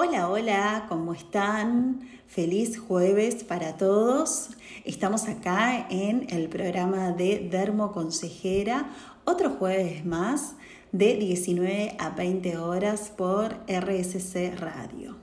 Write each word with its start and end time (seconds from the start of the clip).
Hola, 0.00 0.28
hola, 0.28 0.86
¿cómo 0.88 1.12
están? 1.12 2.08
Feliz 2.28 2.78
jueves 2.78 3.42
para 3.42 3.76
todos. 3.76 4.50
Estamos 4.84 5.26
acá 5.26 5.88
en 5.90 6.28
el 6.30 6.48
programa 6.48 7.10
de 7.10 7.48
Dermo 7.50 7.90
Consejera, 7.90 8.90
otro 9.24 9.50
jueves 9.50 10.06
más 10.06 10.54
de 10.92 11.16
19 11.16 11.96
a 11.98 12.10
20 12.10 12.58
horas 12.58 13.10
por 13.16 13.56
RSC 13.66 14.54
Radio. 14.56 15.16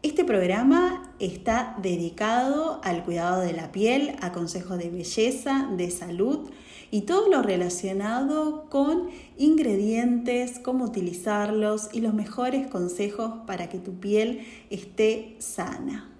Este 0.00 0.24
programa 0.24 1.12
está 1.18 1.76
dedicado 1.82 2.80
al 2.82 3.04
cuidado 3.04 3.42
de 3.42 3.52
la 3.52 3.72
piel, 3.72 4.16
a 4.22 4.32
consejos 4.32 4.78
de 4.78 4.88
belleza, 4.88 5.68
de 5.76 5.90
salud, 5.90 6.48
y 6.90 7.02
todo 7.02 7.28
lo 7.28 7.42
relacionado 7.42 8.68
con 8.70 9.08
ingredientes, 9.36 10.58
cómo 10.58 10.84
utilizarlos 10.84 11.88
y 11.92 12.00
los 12.00 12.14
mejores 12.14 12.66
consejos 12.68 13.32
para 13.46 13.68
que 13.68 13.78
tu 13.78 13.94
piel 13.94 14.46
esté 14.70 15.36
sana. 15.38 16.10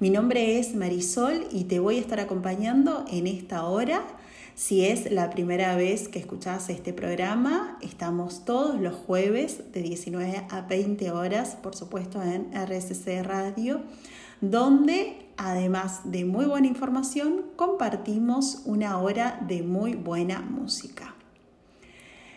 Mi 0.00 0.10
nombre 0.10 0.58
es 0.58 0.74
Marisol 0.74 1.46
y 1.52 1.64
te 1.64 1.78
voy 1.78 1.96
a 1.98 2.00
estar 2.00 2.20
acompañando 2.20 3.04
en 3.10 3.26
esta 3.26 3.64
hora. 3.64 4.04
Si 4.56 4.84
es 4.84 5.10
la 5.10 5.30
primera 5.30 5.76
vez 5.76 6.08
que 6.08 6.18
escuchas 6.18 6.68
este 6.68 6.92
programa, 6.92 7.78
estamos 7.80 8.44
todos 8.44 8.80
los 8.80 8.94
jueves 8.94 9.72
de 9.72 9.82
19 9.82 10.46
a 10.50 10.60
20 10.62 11.10
horas, 11.10 11.56
por 11.60 11.74
supuesto 11.74 12.22
en 12.22 12.50
RSC 12.52 13.22
Radio, 13.22 13.82
donde 14.40 15.23
además 15.36 16.00
de 16.04 16.24
muy 16.24 16.46
buena 16.46 16.66
información, 16.66 17.44
compartimos 17.56 18.62
una 18.64 18.98
hora 18.98 19.40
de 19.46 19.62
muy 19.62 19.94
buena 19.94 20.40
música. 20.40 21.14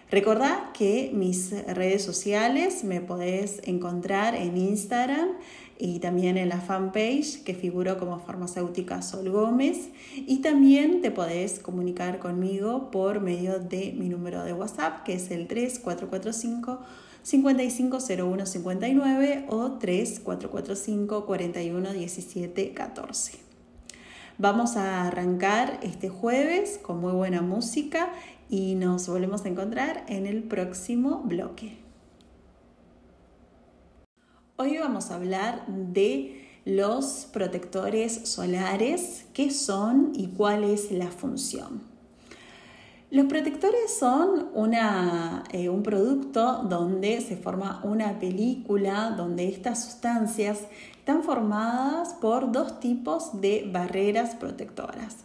Recordad 0.09 0.71
que 0.71 1.11
mis 1.13 1.51
redes 1.67 2.01
sociales 2.01 2.85
me 2.85 3.01
podés 3.01 3.61
encontrar 3.65 4.35
en 4.35 4.55
Instagram 4.55 5.31
y 5.77 5.99
también 5.99 6.37
en 6.37 6.47
la 6.47 6.61
fanpage 6.61 7.43
que 7.43 7.53
figuro 7.53 7.97
como 7.97 8.17
farmacéutica 8.19 9.01
Sol 9.01 9.29
Gómez 9.29 9.89
y 10.15 10.37
también 10.37 11.01
te 11.01 11.11
podés 11.11 11.59
comunicar 11.59 12.19
conmigo 12.19 12.89
por 12.89 13.19
medio 13.19 13.59
de 13.59 13.93
mi 13.97 14.07
número 14.07 14.45
de 14.45 14.53
WhatsApp 14.53 15.03
que 15.03 15.15
es 15.15 15.29
el 15.29 15.47
3445 15.47 16.79
550159 17.23 19.47
o 19.49 19.73
3445 19.73 21.25
41 21.25 21.93
17 21.93 22.73
14. 22.73 23.39
Vamos 24.37 24.77
a 24.77 25.07
arrancar 25.07 25.79
este 25.81 26.09
jueves 26.09 26.79
con 26.81 27.01
muy 27.01 27.13
buena 27.13 27.41
música 27.41 28.09
y 28.49 28.75
nos 28.75 29.07
volvemos 29.07 29.45
a 29.45 29.49
encontrar 29.49 30.05
en 30.07 30.27
el 30.27 30.43
próximo 30.43 31.23
bloque. 31.25 31.77
Hoy 34.57 34.77
vamos 34.77 35.09
a 35.11 35.15
hablar 35.15 35.65
de 35.67 36.45
los 36.65 37.27
protectores 37.31 38.27
solares, 38.27 39.25
qué 39.33 39.51
son 39.51 40.11
y 40.15 40.27
cuál 40.27 40.63
es 40.63 40.91
la 40.91 41.11
función. 41.11 41.96
Los 43.09 43.27
protectores 43.27 43.97
son 43.97 44.49
eh, 45.51 45.69
un 45.69 45.81
producto 45.81 46.63
donde 46.63 47.21
se 47.21 47.37
forma 47.37 47.79
una 47.85 48.19
película, 48.19 49.11
donde 49.15 49.47
estas 49.47 49.85
sustancias 49.85 50.59
están 50.97 51.23
formadas 51.23 52.15
por 52.19 52.51
dos 52.51 52.81
tipos 52.81 53.39
de 53.39 53.69
barreras 53.71 54.35
protectoras. 54.35 55.15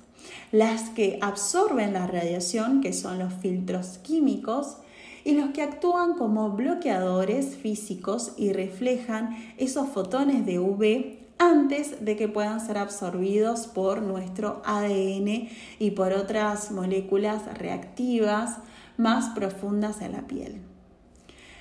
Las 0.52 0.90
que 0.90 1.18
absorben 1.20 1.94
la 1.94 2.06
radiación, 2.06 2.82
que 2.82 2.92
son 2.92 3.18
los 3.18 3.32
filtros 3.34 3.98
químicos, 3.98 4.76
y 5.24 5.32
los 5.32 5.50
que 5.50 5.62
actúan 5.62 6.14
como 6.14 6.50
bloqueadores 6.50 7.56
físicos 7.56 8.32
y 8.36 8.52
reflejan 8.52 9.36
esos 9.56 9.88
fotones 9.88 10.46
de 10.46 10.60
UV 10.60 11.21
antes 11.42 12.04
de 12.04 12.16
que 12.16 12.28
puedan 12.28 12.64
ser 12.64 12.78
absorbidos 12.78 13.66
por 13.66 14.00
nuestro 14.02 14.62
ADN 14.64 15.48
y 15.78 15.90
por 15.90 16.12
otras 16.12 16.70
moléculas 16.70 17.42
reactivas 17.58 18.58
más 18.96 19.30
profundas 19.30 20.00
en 20.02 20.12
la 20.12 20.26
piel. 20.26 20.60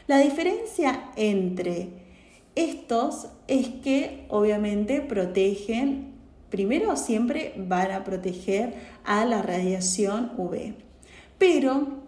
La 0.07 0.19
diferencia 0.19 1.09
entre 1.15 1.89
estos 2.55 3.27
es 3.47 3.69
que 3.69 4.25
obviamente 4.29 5.01
protegen, 5.01 6.13
primero 6.49 6.95
siempre 6.95 7.53
van 7.57 7.91
a 7.91 8.03
proteger 8.03 8.75
a 9.03 9.25
la 9.25 9.41
radiación 9.41 10.31
UV, 10.37 10.75
pero 11.37 12.01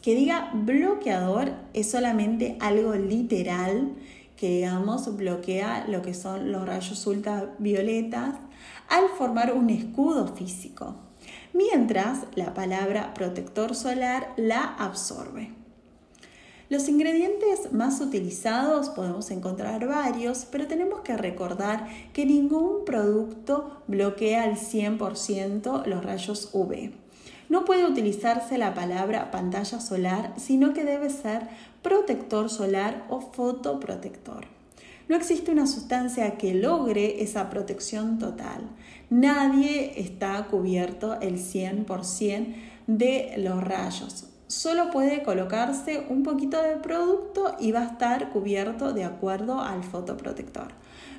que 0.00 0.14
diga 0.14 0.50
bloqueador 0.54 1.52
es 1.74 1.90
solamente 1.90 2.56
algo 2.60 2.94
literal 2.94 3.92
que 4.42 4.48
digamos 4.48 5.16
bloquea 5.16 5.86
lo 5.86 6.02
que 6.02 6.14
son 6.14 6.50
los 6.50 6.66
rayos 6.66 7.06
ultravioletas 7.06 8.34
al 8.88 9.08
formar 9.16 9.54
un 9.54 9.70
escudo 9.70 10.26
físico, 10.26 10.96
mientras 11.52 12.24
la 12.34 12.52
palabra 12.52 13.14
protector 13.14 13.76
solar 13.76 14.32
la 14.36 14.64
absorbe. 14.64 15.52
Los 16.70 16.88
ingredientes 16.88 17.72
más 17.72 18.00
utilizados 18.00 18.88
podemos 18.88 19.30
encontrar 19.30 19.86
varios, 19.86 20.44
pero 20.50 20.66
tenemos 20.66 21.02
que 21.02 21.16
recordar 21.16 21.86
que 22.12 22.26
ningún 22.26 22.84
producto 22.84 23.84
bloquea 23.86 24.42
al 24.42 24.56
100% 24.56 25.86
los 25.86 26.04
rayos 26.04 26.50
UV. 26.52 26.90
No 27.48 27.64
puede 27.64 27.86
utilizarse 27.86 28.58
la 28.58 28.74
palabra 28.74 29.30
pantalla 29.30 29.78
solar, 29.78 30.32
sino 30.36 30.72
que 30.72 30.84
debe 30.84 31.10
ser 31.10 31.48
protector 31.82 32.48
solar 32.48 33.06
o 33.08 33.20
fotoprotector. 33.20 34.46
No 35.08 35.16
existe 35.16 35.50
una 35.50 35.66
sustancia 35.66 36.38
que 36.38 36.54
logre 36.54 37.22
esa 37.22 37.50
protección 37.50 38.18
total. 38.18 38.62
Nadie 39.10 40.00
está 40.00 40.46
cubierto 40.46 41.20
el 41.20 41.38
100% 41.38 42.54
de 42.86 43.34
los 43.38 43.62
rayos. 43.62 44.28
Solo 44.46 44.90
puede 44.90 45.22
colocarse 45.22 46.06
un 46.08 46.22
poquito 46.22 46.62
de 46.62 46.76
producto 46.76 47.56
y 47.58 47.72
va 47.72 47.80
a 47.80 47.86
estar 47.86 48.30
cubierto 48.30 48.92
de 48.92 49.04
acuerdo 49.04 49.60
al 49.60 49.82
fotoprotector. 49.82 50.68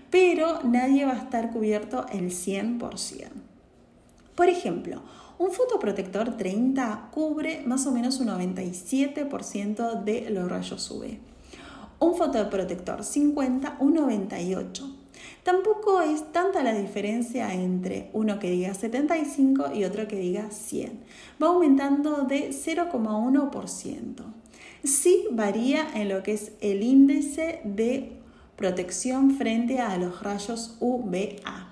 Pero 0.09 0.59
nadie 0.63 1.05
va 1.05 1.13
a 1.13 1.17
estar 1.17 1.51
cubierto 1.51 2.05
el 2.11 2.29
100%. 2.29 3.29
Por 4.35 4.49
ejemplo, 4.49 5.01
un 5.37 5.51
fotoprotector 5.51 6.37
30 6.37 7.09
cubre 7.11 7.63
más 7.65 7.85
o 7.87 7.91
menos 7.91 8.19
un 8.19 8.27
97% 8.27 10.03
de 10.03 10.29
los 10.29 10.49
rayos 10.49 10.91
UV. 10.91 11.17
Un 11.99 12.15
fotoprotector 12.15 13.03
50, 13.03 13.77
un 13.79 13.95
98%. 13.95 15.03
Tampoco 15.43 16.01
es 16.01 16.31
tanta 16.31 16.63
la 16.63 16.73
diferencia 16.73 17.53
entre 17.53 18.09
uno 18.13 18.39
que 18.39 18.49
diga 18.49 18.73
75 18.73 19.73
y 19.73 19.83
otro 19.83 20.07
que 20.07 20.17
diga 20.17 20.49
100. 20.49 20.99
Va 21.41 21.47
aumentando 21.47 22.23
de 22.23 22.49
0,1%. 22.49 24.23
Sí 24.83 25.27
varía 25.31 25.87
en 25.95 26.09
lo 26.09 26.23
que 26.23 26.33
es 26.33 26.53
el 26.61 26.81
índice 26.83 27.61
de 27.63 28.13
protección 28.55 29.31
frente 29.31 29.79
a 29.79 29.97
los 29.97 30.21
rayos 30.23 30.77
UVA. 30.79 31.69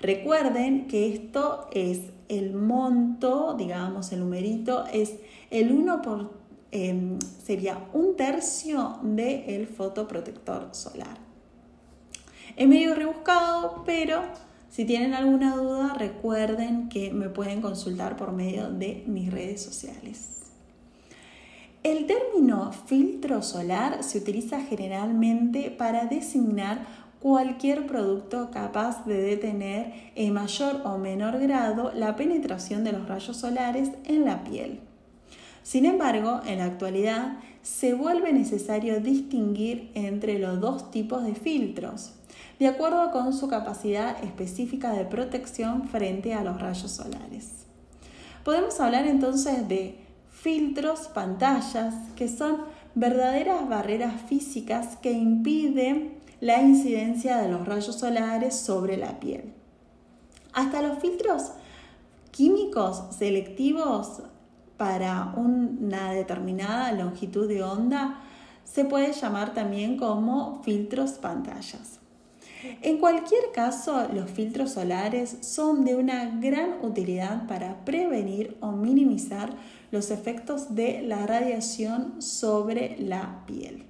Recuerden 0.00 0.86
que 0.86 1.12
esto 1.12 1.68
es 1.72 2.00
el 2.28 2.54
monto, 2.54 3.54
digamos, 3.54 4.12
el 4.12 4.20
numerito 4.20 4.84
es 4.92 5.14
el 5.50 5.72
1 5.72 6.02
por, 6.02 6.32
em, 6.70 7.18
sería 7.20 7.88
un 7.92 8.16
tercio 8.16 8.98
del 9.02 9.66
fotoprotector 9.66 10.68
solar. 10.72 11.18
Es 12.56 12.68
medio 12.68 12.94
rebuscado, 12.94 13.82
pero 13.84 14.22
si 14.70 14.84
tienen 14.84 15.14
alguna 15.14 15.56
duda, 15.56 15.94
recuerden 15.94 16.88
que 16.88 17.12
me 17.12 17.28
pueden 17.28 17.60
consultar 17.60 18.16
por 18.16 18.32
medio 18.32 18.70
de 18.70 19.04
mis 19.06 19.32
redes 19.32 19.62
sociales. 19.62 20.36
El 21.82 22.06
término 22.06 22.72
filtro 22.72 23.42
solar 23.42 24.02
se 24.02 24.18
utiliza 24.18 24.60
generalmente 24.60 25.70
para 25.70 26.06
designar 26.06 26.84
cualquier 27.26 27.88
producto 27.88 28.52
capaz 28.52 29.04
de 29.04 29.20
detener 29.20 30.12
en 30.14 30.32
mayor 30.32 30.82
o 30.84 30.96
menor 30.96 31.40
grado 31.40 31.90
la 31.92 32.14
penetración 32.14 32.84
de 32.84 32.92
los 32.92 33.08
rayos 33.08 33.38
solares 33.38 33.90
en 34.04 34.24
la 34.24 34.44
piel. 34.44 34.78
Sin 35.64 35.86
embargo, 35.86 36.40
en 36.46 36.58
la 36.58 36.66
actualidad 36.66 37.38
se 37.62 37.94
vuelve 37.94 38.32
necesario 38.32 39.00
distinguir 39.00 39.90
entre 39.94 40.38
los 40.38 40.60
dos 40.60 40.92
tipos 40.92 41.24
de 41.24 41.34
filtros, 41.34 42.12
de 42.60 42.68
acuerdo 42.68 43.10
con 43.10 43.32
su 43.32 43.48
capacidad 43.48 44.22
específica 44.22 44.92
de 44.92 45.04
protección 45.04 45.88
frente 45.88 46.32
a 46.32 46.44
los 46.44 46.60
rayos 46.60 46.92
solares. 46.92 47.66
Podemos 48.44 48.78
hablar 48.78 49.04
entonces 49.04 49.66
de 49.66 49.98
filtros 50.30 51.08
pantallas, 51.08 51.92
que 52.14 52.28
son 52.28 52.58
verdaderas 52.94 53.68
barreras 53.68 54.14
físicas 54.28 54.96
que 55.02 55.10
impiden 55.10 56.15
la 56.40 56.60
incidencia 56.60 57.38
de 57.38 57.48
los 57.48 57.66
rayos 57.66 57.96
solares 57.96 58.54
sobre 58.54 58.96
la 58.96 59.18
piel. 59.20 59.52
Hasta 60.52 60.82
los 60.82 60.98
filtros 60.98 61.52
químicos 62.30 63.02
selectivos 63.16 64.22
para 64.76 65.32
una 65.36 66.12
determinada 66.12 66.92
longitud 66.92 67.48
de 67.48 67.62
onda 67.62 68.20
Se 68.64 68.84
puede 68.84 69.12
llamar 69.12 69.54
también 69.54 69.96
como 69.96 70.60
filtros 70.64 71.12
pantallas. 71.12 72.00
En 72.82 72.98
cualquier 72.98 73.52
caso, 73.54 74.08
los 74.12 74.28
filtros 74.28 74.72
solares 74.72 75.38
son 75.42 75.84
de 75.84 75.94
una 75.94 76.38
gran 76.40 76.84
utilidad 76.84 77.46
para 77.46 77.84
prevenir 77.84 78.56
o 78.60 78.72
minimizar 78.72 79.50
los 79.92 80.10
efectos 80.10 80.74
de 80.74 81.02
la 81.02 81.26
radiación 81.26 82.20
sobre 82.20 82.98
la 82.98 83.44
piel. 83.46 83.84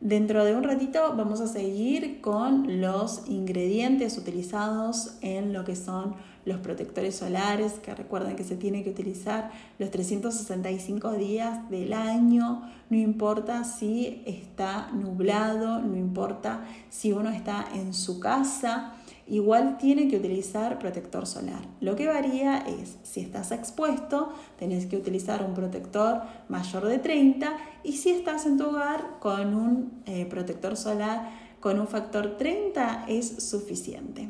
Dentro 0.00 0.44
de 0.44 0.54
un 0.54 0.62
ratito 0.62 1.14
vamos 1.16 1.40
a 1.40 1.46
seguir 1.46 2.20
con 2.20 2.82
los 2.82 3.22
ingredientes 3.28 4.18
utilizados 4.18 5.16
en 5.22 5.54
lo 5.54 5.64
que 5.64 5.74
son 5.74 6.14
los 6.44 6.58
protectores 6.58 7.16
solares, 7.16 7.72
que 7.74 7.94
recuerden 7.94 8.36
que 8.36 8.44
se 8.44 8.56
tiene 8.56 8.84
que 8.84 8.90
utilizar 8.90 9.50
los 9.78 9.90
365 9.90 11.12
días 11.14 11.68
del 11.70 11.94
año, 11.94 12.70
no 12.90 12.96
importa 12.98 13.64
si 13.64 14.22
está 14.26 14.90
nublado, 14.92 15.80
no 15.80 15.96
importa 15.96 16.64
si 16.90 17.12
uno 17.12 17.30
está 17.30 17.66
en 17.74 17.94
su 17.94 18.20
casa, 18.20 18.92
igual 19.26 19.78
tiene 19.78 20.08
que 20.08 20.16
utilizar 20.16 20.78
protector 20.78 21.26
solar. 21.26 21.62
Lo 21.80 21.96
que 21.96 22.06
varía 22.06 22.58
es 22.58 22.96
si 23.02 23.20
estás 23.20 23.52
expuesto, 23.52 24.32
tenés 24.58 24.86
que 24.86 24.96
utilizar 24.96 25.44
un 25.44 25.54
protector 25.54 26.22
mayor 26.48 26.86
de 26.86 26.98
30 26.98 27.56
y 27.82 27.94
si 27.94 28.10
estás 28.10 28.46
en 28.46 28.58
tu 28.58 28.68
hogar 28.68 29.18
con 29.20 29.54
un 29.54 30.02
eh, 30.06 30.26
protector 30.26 30.76
solar 30.76 31.46
con 31.60 31.80
un 31.80 31.88
factor 31.88 32.36
30 32.36 33.06
es 33.08 33.42
suficiente. 33.42 34.28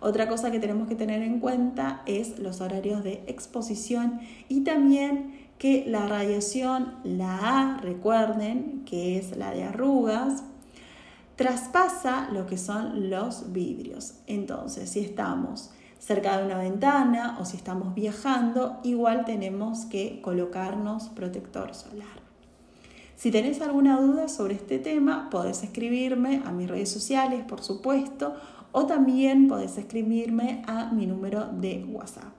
Otra 0.00 0.28
cosa 0.28 0.50
que 0.50 0.58
tenemos 0.58 0.88
que 0.88 0.96
tener 0.96 1.22
en 1.22 1.38
cuenta 1.38 2.02
es 2.06 2.40
los 2.40 2.60
horarios 2.60 3.04
de 3.04 3.22
exposición 3.28 4.20
y 4.48 4.62
también 4.62 5.42
que 5.58 5.84
la 5.86 6.08
radiación, 6.08 6.94
la 7.04 7.36
A, 7.36 7.78
recuerden 7.78 8.82
que 8.84 9.16
es 9.16 9.36
la 9.36 9.52
de 9.52 9.62
arrugas, 9.62 10.42
traspasa 11.36 12.28
lo 12.30 12.46
que 12.46 12.58
son 12.58 13.10
los 13.10 13.52
vidrios. 13.52 14.14
Entonces, 14.26 14.90
si 14.90 15.00
estamos 15.00 15.70
cerca 15.98 16.36
de 16.36 16.44
una 16.44 16.58
ventana 16.58 17.38
o 17.40 17.44
si 17.44 17.56
estamos 17.56 17.94
viajando, 17.94 18.80
igual 18.82 19.24
tenemos 19.24 19.84
que 19.84 20.20
colocarnos 20.20 21.08
protector 21.10 21.74
solar. 21.74 22.22
Si 23.14 23.30
tenés 23.30 23.60
alguna 23.60 24.00
duda 24.00 24.26
sobre 24.28 24.54
este 24.54 24.80
tema, 24.80 25.30
podés 25.30 25.62
escribirme 25.62 26.42
a 26.44 26.50
mis 26.50 26.68
redes 26.68 26.90
sociales, 26.90 27.44
por 27.44 27.62
supuesto, 27.62 28.34
o 28.72 28.86
también 28.86 29.46
podés 29.46 29.78
escribirme 29.78 30.64
a 30.66 30.86
mi 30.86 31.06
número 31.06 31.46
de 31.46 31.84
WhatsApp. 31.88 32.32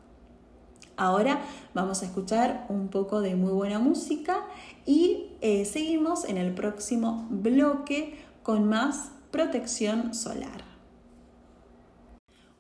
Ahora 0.98 1.42
vamos 1.74 2.04
a 2.04 2.06
escuchar 2.06 2.66
un 2.70 2.90
poco 2.90 3.22
de 3.22 3.36
muy 3.36 3.54
buena 3.54 3.80
música 3.80 4.46
y 4.86 5.28
eh, 5.42 5.66
seguimos 5.66 6.26
en 6.26 6.38
el 6.38 6.54
próximo 6.54 7.28
bloque 7.30 8.20
con 8.44 8.68
más 8.68 9.12
protección 9.32 10.14
solar. 10.14 10.74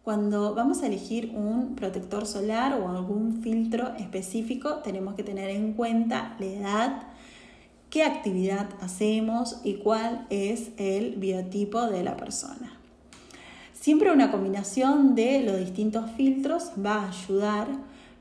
Cuando 0.01 0.53
vamos 0.55 0.81
a 0.81 0.87
elegir 0.87 1.31
un 1.35 1.75
protector 1.75 2.25
solar 2.25 2.73
o 2.73 2.89
algún 2.89 3.41
filtro 3.41 3.93
específico, 3.97 4.77
tenemos 4.83 5.15
que 5.15 5.23
tener 5.23 5.49
en 5.49 5.73
cuenta 5.73 6.35
la 6.39 6.45
edad, 6.45 7.03
qué 7.89 8.03
actividad 8.03 8.69
hacemos 8.81 9.61
y 9.63 9.75
cuál 9.75 10.25
es 10.29 10.71
el 10.77 11.15
biotipo 11.15 11.85
de 11.87 12.03
la 12.03 12.17
persona. 12.17 12.77
Siempre 13.73 14.11
una 14.11 14.31
combinación 14.31 15.15
de 15.15 15.41
los 15.43 15.57
distintos 15.57 16.09
filtros 16.11 16.71
va 16.83 17.03
a 17.03 17.09
ayudar, 17.09 17.67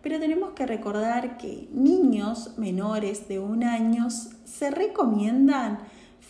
pero 0.03 0.21
tenemos 0.21 0.51
que 0.51 0.67
recordar 0.67 1.39
que 1.39 1.69
niños 1.73 2.59
menores 2.59 3.29
de 3.29 3.39
un 3.39 3.65
año 3.65 4.09
se 4.11 4.71
recomiendan 4.71 5.79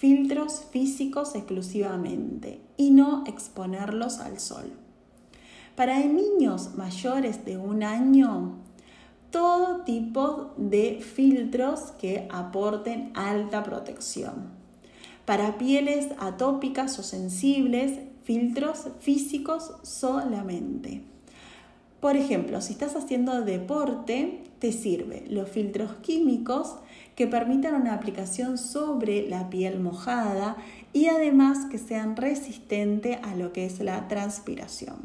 filtros 0.02 0.64
físicos 0.72 1.36
exclusivamente 1.36 2.60
y 2.76 2.90
no 2.90 3.22
exponerlos 3.24 4.18
al 4.18 4.40
sol. 4.40 4.72
Para 5.76 5.96
niños 6.00 6.74
mayores 6.74 7.44
de 7.44 7.56
un 7.56 7.84
año, 7.84 8.56
todo 9.30 9.82
tipo 9.84 10.54
de 10.56 10.98
filtros 11.00 11.92
que 12.00 12.26
aporten 12.32 13.12
alta 13.14 13.62
protección. 13.62 14.50
Para 15.24 15.56
pieles 15.56 16.08
atópicas 16.18 16.98
o 16.98 17.04
sensibles, 17.04 18.00
filtros 18.24 18.88
físicos 18.98 19.70
solamente. 19.84 21.11
Por 22.02 22.16
ejemplo, 22.16 22.60
si 22.60 22.72
estás 22.72 22.96
haciendo 22.96 23.42
deporte, 23.42 24.42
te 24.58 24.72
sirve 24.72 25.22
los 25.28 25.48
filtros 25.48 25.92
químicos 26.02 26.74
que 27.14 27.28
permitan 27.28 27.80
una 27.80 27.94
aplicación 27.94 28.58
sobre 28.58 29.28
la 29.28 29.48
piel 29.50 29.78
mojada 29.78 30.56
y 30.92 31.06
además 31.06 31.66
que 31.70 31.78
sean 31.78 32.16
resistentes 32.16 33.18
a 33.22 33.36
lo 33.36 33.52
que 33.52 33.66
es 33.66 33.78
la 33.78 34.08
transpiración. 34.08 34.96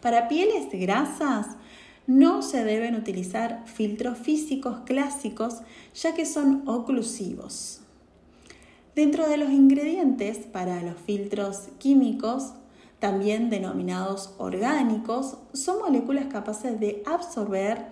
Para 0.00 0.26
pieles 0.26 0.66
grasas, 0.72 1.46
no 2.08 2.42
se 2.42 2.64
deben 2.64 2.96
utilizar 2.96 3.62
filtros 3.66 4.18
físicos 4.18 4.80
clásicos 4.84 5.62
ya 5.94 6.12
que 6.12 6.26
son 6.26 6.68
oclusivos. 6.68 7.82
Dentro 8.96 9.28
de 9.28 9.36
los 9.36 9.50
ingredientes 9.50 10.38
para 10.38 10.82
los 10.82 10.96
filtros 10.96 11.68
químicos, 11.78 12.54
también 13.02 13.50
denominados 13.50 14.32
orgánicos, 14.38 15.36
son 15.52 15.80
moléculas 15.80 16.26
capaces 16.26 16.78
de 16.78 17.02
absorber 17.04 17.86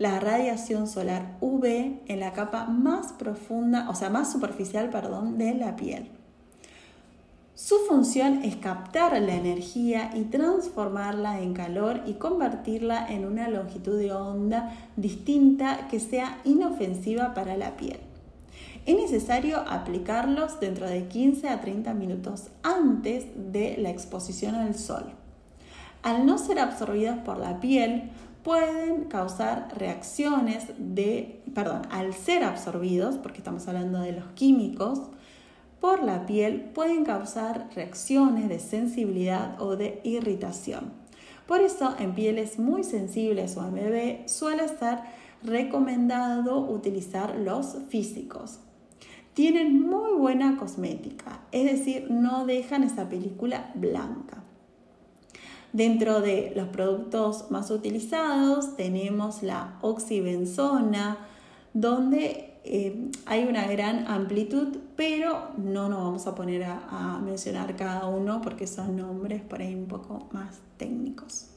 la 0.00 0.18
radiación 0.18 0.88
solar 0.88 1.36
UV 1.40 2.00
en 2.08 2.18
la 2.18 2.32
capa 2.32 2.66
más 2.66 3.12
profunda, 3.12 3.88
o 3.88 3.94
sea, 3.94 4.10
más 4.10 4.32
superficial, 4.32 4.90
perdón, 4.90 5.38
de 5.38 5.54
la 5.54 5.76
piel. 5.76 6.10
Su 7.54 7.76
función 7.88 8.42
es 8.42 8.56
captar 8.56 9.12
la 9.22 9.36
energía 9.36 10.10
y 10.16 10.22
transformarla 10.24 11.40
en 11.40 11.54
calor 11.54 12.02
y 12.04 12.14
convertirla 12.14 13.06
en 13.06 13.24
una 13.24 13.48
longitud 13.48 13.96
de 13.96 14.12
onda 14.12 14.74
distinta 14.96 15.86
que 15.88 16.00
sea 16.00 16.40
inofensiva 16.44 17.34
para 17.34 17.56
la 17.56 17.76
piel 17.76 18.05
es 18.86 18.96
necesario 18.96 19.58
aplicarlos 19.68 20.60
dentro 20.60 20.88
de 20.88 21.08
15 21.08 21.48
a 21.48 21.60
30 21.60 21.92
minutos 21.94 22.50
antes 22.62 23.26
de 23.34 23.76
la 23.78 23.90
exposición 23.90 24.54
al 24.54 24.76
sol. 24.76 25.06
Al 26.04 26.24
no 26.24 26.38
ser 26.38 26.60
absorbidos 26.60 27.18
por 27.18 27.36
la 27.36 27.58
piel, 27.58 28.10
pueden 28.44 29.06
causar 29.06 29.76
reacciones 29.76 30.66
de, 30.78 31.42
perdón, 31.52 31.82
al 31.90 32.14
ser 32.14 32.44
absorbidos, 32.44 33.16
porque 33.16 33.38
estamos 33.38 33.66
hablando 33.66 33.98
de 33.98 34.12
los 34.12 34.26
químicos, 34.34 35.00
por 35.80 36.04
la 36.04 36.24
piel 36.24 36.70
pueden 36.72 37.04
causar 37.04 37.68
reacciones 37.74 38.48
de 38.48 38.60
sensibilidad 38.60 39.60
o 39.60 39.74
de 39.74 40.00
irritación. 40.04 40.92
Por 41.48 41.60
eso 41.60 41.96
en 41.98 42.14
pieles 42.14 42.60
muy 42.60 42.84
sensibles 42.84 43.56
o 43.56 43.66
en 43.66 43.74
bebé 43.74 44.22
suele 44.26 44.68
ser 44.68 45.00
recomendado 45.42 46.60
utilizar 46.60 47.34
los 47.36 47.76
físicos 47.88 48.60
tienen 49.36 49.82
muy 49.82 50.14
buena 50.14 50.56
cosmética, 50.56 51.40
es 51.52 51.70
decir, 51.70 52.10
no 52.10 52.46
dejan 52.46 52.82
esa 52.84 53.10
película 53.10 53.70
blanca. 53.74 54.42
Dentro 55.74 56.22
de 56.22 56.54
los 56.56 56.68
productos 56.68 57.50
más 57.50 57.70
utilizados 57.70 58.78
tenemos 58.78 59.42
la 59.42 59.76
oxibenzona, 59.82 61.18
donde 61.74 62.54
eh, 62.64 63.10
hay 63.26 63.44
una 63.44 63.66
gran 63.66 64.06
amplitud, 64.06 64.78
pero 64.96 65.50
no 65.58 65.90
nos 65.90 65.98
vamos 65.98 66.26
a 66.26 66.34
poner 66.34 66.64
a, 66.64 67.20
mencionar 67.22 67.76
cada 67.76 68.06
uno 68.06 68.40
porque 68.40 68.66
son 68.66 68.96
nombres 68.96 69.42
por 69.42 69.60
ahí 69.60 69.74
un 69.74 69.84
poco 69.84 70.30
más 70.32 70.60
técnicos. 70.78 71.48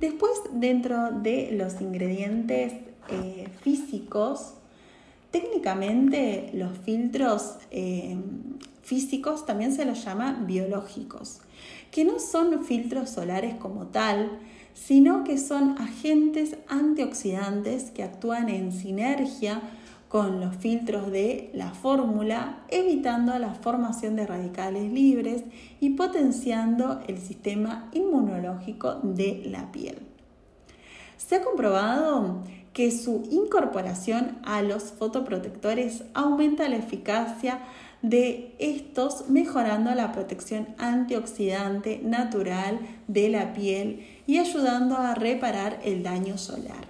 Después, 0.00 0.40
dentro 0.52 1.10
de 1.10 1.50
los 1.52 1.82
ingredientes 1.82 2.72
eh, 3.10 3.50
físicos, 3.60 4.54
Técnicamente 5.30 6.50
los 6.54 6.76
filtros 6.78 7.56
eh, 7.70 8.16
físicos 8.82 9.44
también 9.44 9.74
se 9.74 9.84
los 9.84 10.02
llama 10.02 10.44
biológicos, 10.46 11.40
que 11.90 12.04
no 12.04 12.18
son 12.18 12.64
filtros 12.64 13.10
solares 13.10 13.54
como 13.54 13.88
tal, 13.88 14.38
sino 14.72 15.24
que 15.24 15.36
son 15.36 15.76
agentes 15.78 16.56
antioxidantes 16.68 17.90
que 17.90 18.02
actúan 18.02 18.48
en 18.48 18.72
sinergia 18.72 19.60
con 20.08 20.40
los 20.40 20.56
filtros 20.56 21.10
de 21.12 21.50
la 21.52 21.72
fórmula, 21.72 22.60
evitando 22.68 23.38
la 23.38 23.52
formación 23.52 24.16
de 24.16 24.26
radicales 24.26 24.90
libres 24.90 25.44
y 25.80 25.90
potenciando 25.90 27.00
el 27.06 27.18
sistema 27.18 27.90
inmunológico 27.92 28.94
de 29.02 29.42
la 29.46 29.70
piel. 29.70 29.98
Se 31.18 31.36
ha 31.36 31.42
comprobado 31.44 32.42
que 32.78 32.92
su 32.92 33.26
incorporación 33.32 34.38
a 34.44 34.62
los 34.62 34.84
fotoprotectores 34.84 36.04
aumenta 36.14 36.68
la 36.68 36.76
eficacia 36.76 37.58
de 38.02 38.54
estos 38.60 39.28
mejorando 39.28 39.92
la 39.96 40.12
protección 40.12 40.68
antioxidante 40.78 42.00
natural 42.04 42.78
de 43.08 43.30
la 43.30 43.52
piel 43.52 44.06
y 44.28 44.38
ayudando 44.38 44.96
a 44.96 45.16
reparar 45.16 45.80
el 45.82 46.04
daño 46.04 46.38
solar. 46.38 46.86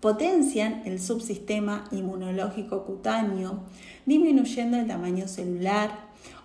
Potencian 0.00 0.80
el 0.86 1.02
subsistema 1.02 1.84
inmunológico 1.90 2.86
cutáneo, 2.86 3.64
disminuyendo 4.06 4.78
el 4.78 4.86
tamaño 4.86 5.28
celular, 5.28 5.90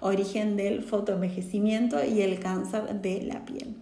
origen 0.01 0.57
del 0.57 0.83
fotoenvejecimiento 0.83 2.03
y 2.03 2.21
el 2.21 2.41
cáncer 2.41 3.01
de 3.01 3.21
la 3.21 3.45
piel. 3.45 3.77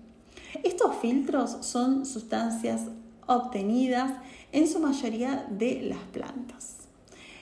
Estos 0.63 0.97
filtros 0.97 1.57
son 1.61 2.05
sustancias 2.05 2.81
obtenidas 3.37 4.11
en 4.51 4.67
su 4.67 4.79
mayoría 4.79 5.45
de 5.49 5.81
las 5.83 5.99
plantas. 6.11 6.77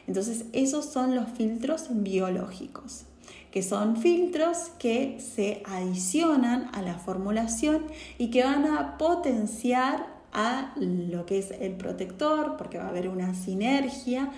Entonces, 0.08 0.46
esos 0.54 0.86
son 0.86 1.16
los 1.16 1.30
filtros 1.30 1.88
biológicos, 1.90 3.04
que 3.52 3.62
son 3.62 3.98
filtros 3.98 4.72
que 4.80 5.20
se 5.20 5.62
adicionan 5.66 6.70
a 6.74 6.82
la 6.82 6.96
formulación 6.96 7.86
y 8.18 8.32
que 8.32 8.44
van 8.44 8.66
a 8.66 8.98
potenciar 8.98 10.08
a 10.32 10.74
lo 10.78 11.26
que 11.26 11.40
es 11.40 11.52
el 11.52 11.74
protector, 11.74 12.56
porque 12.58 12.78
va 12.78 12.86
a 12.86 12.90
haber 12.90 13.08
una 13.08 13.36
sinergia 13.36 14.32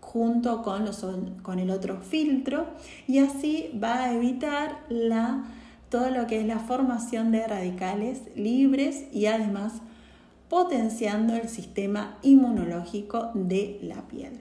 junto 0.00 0.62
con, 0.62 0.84
los, 0.84 1.04
con 1.42 1.58
el 1.58 1.70
otro 1.70 2.00
filtro 2.00 2.68
y 3.08 3.18
así 3.18 3.70
va 3.82 4.04
a 4.04 4.14
evitar 4.14 4.78
la, 4.88 5.44
todo 5.88 6.10
lo 6.10 6.26
que 6.26 6.40
es 6.40 6.46
la 6.46 6.60
formación 6.60 7.32
de 7.32 7.46
radicales 7.46 8.22
libres 8.36 9.04
y 9.12 9.26
además 9.26 9.72
potenciando 10.48 11.34
el 11.34 11.48
sistema 11.48 12.18
inmunológico 12.22 13.30
de 13.34 13.78
la 13.82 14.06
piel. 14.08 14.40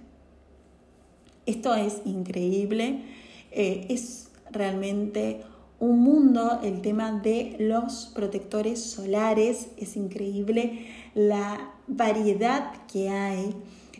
Esto 1.46 1.76
es 1.76 2.02
increíble, 2.06 3.02
eh, 3.52 3.86
es 3.90 4.30
realmente 4.52 5.42
un 5.80 6.00
mundo, 6.00 6.60
el 6.64 6.82
tema 6.82 7.12
de 7.12 7.56
los 7.60 8.12
protectores 8.16 8.82
solares, 8.82 9.70
es 9.78 9.96
increíble 9.98 10.88
la 11.14 11.72
variedad 11.88 12.72
que 12.92 13.10
hay. 13.10 13.54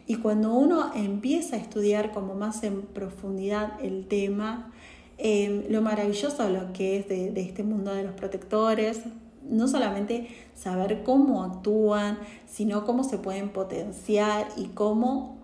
Y 0.08 0.16
cuando 0.16 0.54
uno 0.54 0.92
empieza 0.96 1.56
a 1.56 1.60
estudiar 1.60 2.12
como 2.12 2.36
más 2.36 2.64
en 2.64 2.84
profundidad 2.84 3.84
el 3.84 4.08
tema, 4.08 4.72
eh, 5.18 5.68
lo 5.70 5.82
maravilloso 5.82 6.50
lo 6.50 6.74
que 6.74 6.98
es 7.00 7.08
de, 7.08 7.32
de 7.32 7.42
este 7.42 7.64
mundo 7.64 7.94
de 7.94 8.04
los 8.04 8.14
protectores, 8.14 9.02
no 9.50 9.68
solamente 9.68 10.28
saber 10.54 11.04
cómo 11.04 11.44
actúan, 11.44 12.18
sino 12.48 12.86
cómo 12.86 13.04
se 13.04 13.18
pueden 13.18 13.50
potenciar 13.50 14.48
y 14.58 14.68
cómo, 14.68 15.38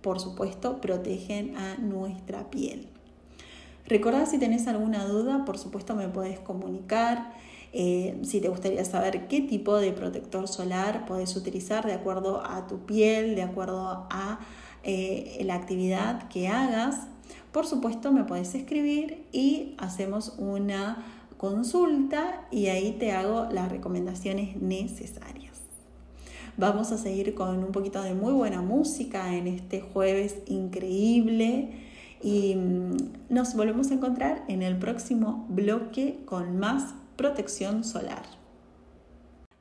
por 0.00 0.20
supuesto, 0.20 0.80
protegen 0.80 1.56
a 1.56 1.76
nuestra 1.76 2.50
piel. 2.50 2.88
Recordad 3.86 4.26
si 4.26 4.38
tenés 4.38 4.66
alguna 4.66 5.04
duda, 5.04 5.44
por 5.44 5.58
supuesto 5.58 5.94
me 5.94 6.08
puedes 6.08 6.40
comunicar. 6.40 7.32
Eh, 7.72 8.18
si 8.22 8.40
te 8.40 8.48
gustaría 8.48 8.84
saber 8.84 9.28
qué 9.28 9.40
tipo 9.42 9.76
de 9.76 9.92
protector 9.92 10.48
solar 10.48 11.04
puedes 11.06 11.36
utilizar 11.36 11.86
de 11.86 11.92
acuerdo 11.92 12.42
a 12.44 12.66
tu 12.66 12.78
piel, 12.86 13.34
de 13.34 13.42
acuerdo 13.42 14.06
a 14.10 14.40
eh, 14.82 15.42
la 15.44 15.54
actividad 15.54 16.28
que 16.28 16.48
hagas, 16.48 17.06
por 17.52 17.66
supuesto 17.66 18.12
me 18.12 18.24
puedes 18.24 18.54
escribir 18.54 19.26
y 19.32 19.74
hacemos 19.78 20.34
una 20.38 21.04
consulta 21.36 22.46
y 22.50 22.66
ahí 22.66 22.92
te 22.98 23.12
hago 23.12 23.46
las 23.50 23.70
recomendaciones 23.70 24.60
necesarias. 24.60 25.56
Vamos 26.56 26.90
a 26.90 26.98
seguir 26.98 27.34
con 27.34 27.62
un 27.62 27.72
poquito 27.72 28.02
de 28.02 28.14
muy 28.14 28.32
buena 28.32 28.62
música 28.62 29.34
en 29.34 29.46
este 29.46 29.82
jueves 29.82 30.36
increíble 30.46 31.82
y 32.22 32.54
mm, 32.54 32.96
nos 33.28 33.54
volvemos 33.54 33.90
a 33.90 33.94
encontrar 33.94 34.44
en 34.48 34.62
el 34.62 34.78
próximo 34.78 35.44
bloque 35.50 36.20
con 36.24 36.58
más 36.58 36.94
protección 37.16 37.84
solar. 37.84 38.22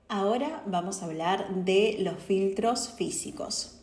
Ahora 0.08 0.64
vamos 0.66 1.02
a 1.02 1.06
hablar 1.06 1.66
de 1.66 1.98
los 2.00 2.16
filtros 2.24 2.94
físicos. 2.96 3.82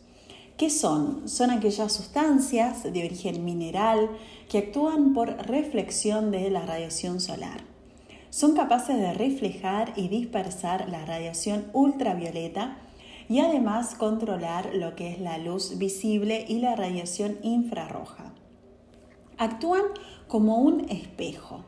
¿Qué 0.57 0.69
son? 0.69 1.27
Son 1.27 1.51
aquellas 1.51 1.91
sustancias 1.91 2.83
de 2.83 3.05
origen 3.05 3.43
mineral 3.43 4.09
que 4.49 4.59
actúan 4.59 5.13
por 5.13 5.29
reflexión 5.47 6.31
de 6.31 6.49
la 6.49 6.65
radiación 6.65 7.19
solar. 7.19 7.72
Son 8.33 8.55
capaces 8.55 8.97
de 8.97 9.13
reflejar 9.13 9.93
y 9.95 10.07
dispersar 10.07 10.89
la 10.89 11.05
radiación 11.05 11.65
ultravioleta 11.71 12.79
y 13.29 13.41
además 13.41 13.93
controlar 13.93 14.73
lo 14.73 14.95
que 14.95 15.11
es 15.11 15.19
la 15.19 15.37
luz 15.37 15.77
visible 15.77 16.43
y 16.47 16.57
la 16.57 16.75
radiación 16.75 17.37
infrarroja. 17.43 18.33
Actúan 19.37 19.83
como 20.27 20.57
un 20.57 20.89
espejo. 20.89 21.63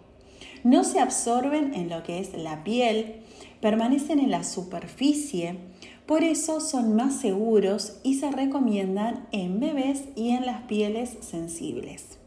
No 0.63 0.83
se 0.83 0.99
absorben 0.99 1.75
en 1.75 1.87
lo 1.87 2.01
que 2.01 2.17
es 2.17 2.33
la 2.35 2.63
piel, 2.63 3.17
permanecen 3.61 4.17
en 4.17 4.31
la 4.31 4.43
superficie, 4.43 5.59
por 6.07 6.23
eso 6.23 6.59
son 6.59 6.95
más 6.95 7.17
seguros 7.17 7.99
y 8.01 8.15
se 8.15 8.31
recomiendan 8.31 9.27
en 9.31 9.59
bebés 9.59 10.05
y 10.15 10.31
en 10.31 10.47
las 10.47 10.63
pieles 10.63 11.15
sensibles. 11.21 12.17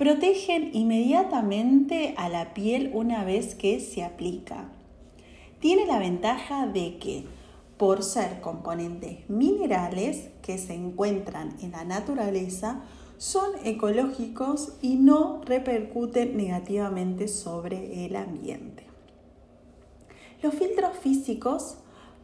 Protegen 0.00 0.70
inmediatamente 0.72 2.14
a 2.16 2.30
la 2.30 2.54
piel 2.54 2.90
una 2.94 3.22
vez 3.22 3.54
que 3.54 3.80
se 3.80 4.02
aplica. 4.02 4.70
Tiene 5.58 5.84
la 5.84 5.98
ventaja 5.98 6.66
de 6.66 6.96
que, 6.96 7.26
por 7.76 8.02
ser 8.02 8.40
componentes 8.40 9.28
minerales 9.28 10.30
que 10.40 10.56
se 10.56 10.72
encuentran 10.72 11.54
en 11.60 11.72
la 11.72 11.84
naturaleza, 11.84 12.80
son 13.18 13.50
ecológicos 13.62 14.72
y 14.80 14.94
no 14.94 15.42
repercuten 15.44 16.34
negativamente 16.34 17.28
sobre 17.28 18.06
el 18.06 18.16
ambiente. 18.16 18.84
Los 20.42 20.54
filtros 20.54 20.96
físicos 20.96 21.76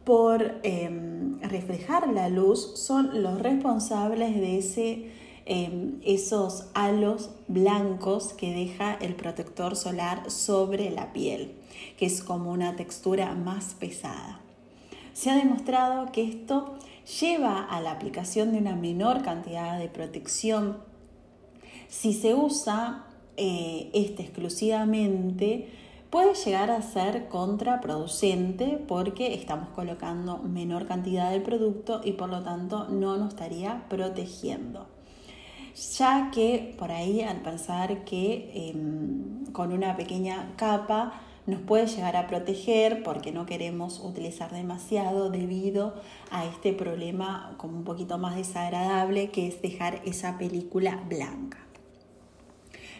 por 0.03 0.61
em, 0.63 1.39
reflejar 1.41 2.07
la 2.11 2.27
luz 2.27 2.71
son 2.79 3.21
los 3.21 3.39
responsables 3.39 4.35
de 4.35 4.57
ese, 4.57 5.11
em, 5.47 5.99
esos 6.03 6.65
halos 6.73 7.29
blancos 7.47 8.33
que 8.33 8.53
deja 8.53 8.93
el 8.95 9.15
protector 9.15 9.75
solar 9.75 10.29
sobre 10.29 10.91
la 10.91 11.13
piel, 11.13 11.53
que 11.97 12.05
es 12.05 12.21
como 12.21 12.51
una 12.51 12.75
textura 12.75 13.33
más 13.33 13.73
pesada. 13.73 14.41
Se 15.13 15.31
ha 15.31 15.35
demostrado 15.35 16.11
que 16.11 16.23
esto 16.23 16.75
lleva 17.19 17.63
a 17.63 17.81
la 17.81 17.91
aplicación 17.91 18.51
de 18.51 18.59
una 18.59 18.75
menor 18.75 19.23
cantidad 19.23 19.79
de 19.79 19.87
protección. 19.87 20.77
Si 21.87 22.13
se 22.13 22.35
usa 22.35 23.05
eh, 23.37 23.89
este 23.93 24.23
exclusivamente, 24.23 25.69
puede 26.09 26.33
llegar 26.33 26.71
a 26.71 26.81
ser 26.81 27.29
contraproducente 27.29 28.83
porque 28.87 29.33
estamos 29.33 29.69
colocando 29.69 30.37
menor 30.39 30.87
cantidad 30.87 31.31
de 31.31 31.41
producto 31.41 32.01
y 32.03 32.13
por 32.13 32.29
lo 32.29 32.43
tanto 32.43 32.87
no 32.89 33.17
nos 33.17 33.29
estaría 33.29 33.85
protegiendo. 33.89 34.96
Ya 35.77 36.31
que 36.33 36.73
por 36.79 36.91
ahí 36.91 37.21
al 37.21 37.41
pensar 37.41 38.03
que 38.03 38.49
em, 38.71 39.45
con 39.51 39.71
una 39.71 39.95
pequeña 39.95 40.53
capa 40.55 41.21
nos 41.45 41.61
puede 41.61 41.85
llegar 41.85 42.15
a 42.15 42.25
proteger 42.25 43.03
porque 43.03 43.31
no 43.31 43.45
queremos 43.45 43.99
utilizar 43.99 44.51
demasiado 44.51 45.29
debido 45.29 45.93
a 46.31 46.45
este 46.45 46.73
problema 46.73 47.53
como 47.57 47.77
un 47.77 47.83
poquito 47.83 48.17
más 48.17 48.35
desagradable 48.35 49.29
que 49.29 49.47
es 49.47 49.61
dejar 49.61 50.01
esa 50.03 50.39
película 50.39 50.99
blanca. 51.07 51.59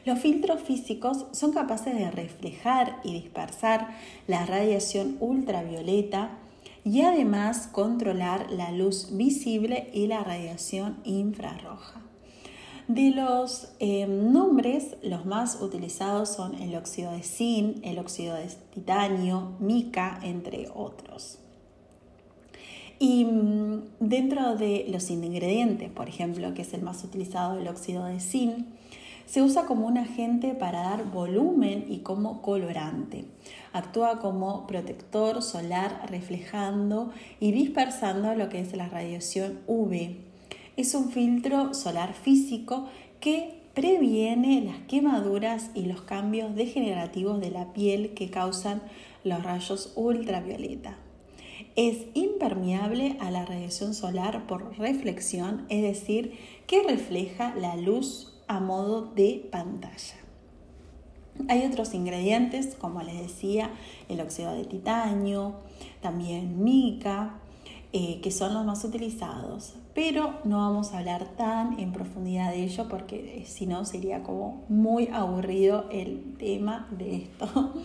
Los 0.05 0.19
filtros 0.19 0.61
físicos 0.61 1.25
son 1.31 1.53
capaces 1.53 1.95
de 1.95 2.11
reflejar 2.11 2.99
y 3.03 3.11
dispersar 3.11 3.89
la 4.27 4.45
radiación 4.45 5.17
ultravioleta 5.19 6.37
y 6.85 7.01
además 7.01 7.67
controlar 7.71 8.51
la 8.51 8.71
luz 8.71 9.17
visible 9.17 9.89
y 9.93 10.05
la 10.05 10.23
radiación 10.23 10.97
infrarroja. 11.03 12.06
De 12.87 13.11
los 13.11 13.73
em, 13.79 14.31
nombres, 14.31 14.95
los 15.03 15.25
más 15.25 15.61
utilizados 15.61 16.29
son 16.29 16.55
el 16.55 16.73
óxido 16.73 17.11
de 17.11 17.21
zinc, 17.21 17.79
el 17.83 17.99
óxido 17.99 18.35
de 18.35 18.47
titanio, 18.73 19.57
mica, 19.59 20.21
entre 20.23 20.69
otros. 20.73 21.39
Y 22.97 23.25
mm, 23.25 23.81
dentro 23.99 24.55
de 24.55 24.85
los 24.89 25.09
ingredientes, 25.09 25.91
por 25.91 26.07
ejemplo, 26.07 26.53
que 26.53 26.61
es 26.61 26.73
el 26.73 26.81
más 26.81 27.03
utilizado, 27.03 27.59
el 27.59 27.67
óxido 27.67 28.05
de 28.05 28.21
zinc, 28.21 28.65
se 29.25 29.41
usa 29.41 29.65
como 29.65 29.85
un 29.85 29.97
agente 29.97 30.53
para 30.53 30.83
dar 30.83 31.11
volumen 31.11 31.87
y 31.89 31.99
como 31.99 32.41
colorante. 32.41 33.25
Actúa 33.73 34.19
como 34.19 34.65
protector 34.65 35.43
solar 35.43 36.05
reflejando 36.09 37.11
y 37.41 37.51
dispersando 37.51 38.33
lo 38.33 38.47
que 38.47 38.61
es 38.61 38.73
la 38.77 38.87
radiación 38.87 39.59
UV 39.67 40.26
es 40.77 40.93
un 40.93 41.09
filtro 41.09 41.73
solar 41.73 42.13
físico 42.13 42.87
que 43.19 43.57
previene 43.73 44.61
las 44.61 44.77
quemaduras 44.87 45.71
y 45.73 45.85
los 45.85 46.01
cambios 46.01 46.55
degenerativos 46.55 47.41
de 47.41 47.51
la 47.51 47.73
piel 47.73 48.13
que 48.13 48.29
causan 48.29 48.81
los 49.23 49.43
rayos 49.43 49.91
ultravioleta. 49.95 50.97
Es 51.75 52.05
impermeable 52.13 53.17
a 53.19 53.31
la 53.31 53.45
radiación 53.45 53.93
solar 53.93 54.45
por 54.47 54.77
reflexión, 54.77 55.65
es 55.69 55.81
decir, 55.81 56.37
que 56.67 56.83
refleja 56.83 57.55
la 57.55 57.75
luz 57.75 58.35
a 58.47 58.59
modo 58.59 59.01
de 59.01 59.47
pantalla. 59.51 60.15
Hay 61.49 61.65
otros 61.65 61.93
ingredientes, 61.93 62.75
como 62.75 63.01
les 63.03 63.19
decía, 63.19 63.71
el 64.09 64.21
óxido 64.21 64.53
de 64.53 64.65
titanio, 64.65 65.55
también 66.01 66.63
mica, 66.63 67.39
eh, 67.99 68.19
que 68.21 68.29
son 68.29 68.53
los 68.53 68.63
más 68.63 68.83
utilizados, 68.83 69.73
pero 69.95 70.35
no 70.43 70.59
vamos 70.59 70.93
a 70.93 70.99
hablar 70.99 71.25
tan 71.35 71.79
en 71.79 71.93
profundidad 71.93 72.51
de 72.51 72.63
ello 72.63 72.87
porque 72.87 73.39
eh, 73.39 73.45
si 73.47 73.65
no 73.65 73.85
sería 73.85 74.21
como 74.21 74.65
muy 74.69 75.07
aburrido 75.07 75.85
el 75.91 76.35
tema 76.37 76.87
de 76.91 77.15
esto. 77.15 77.73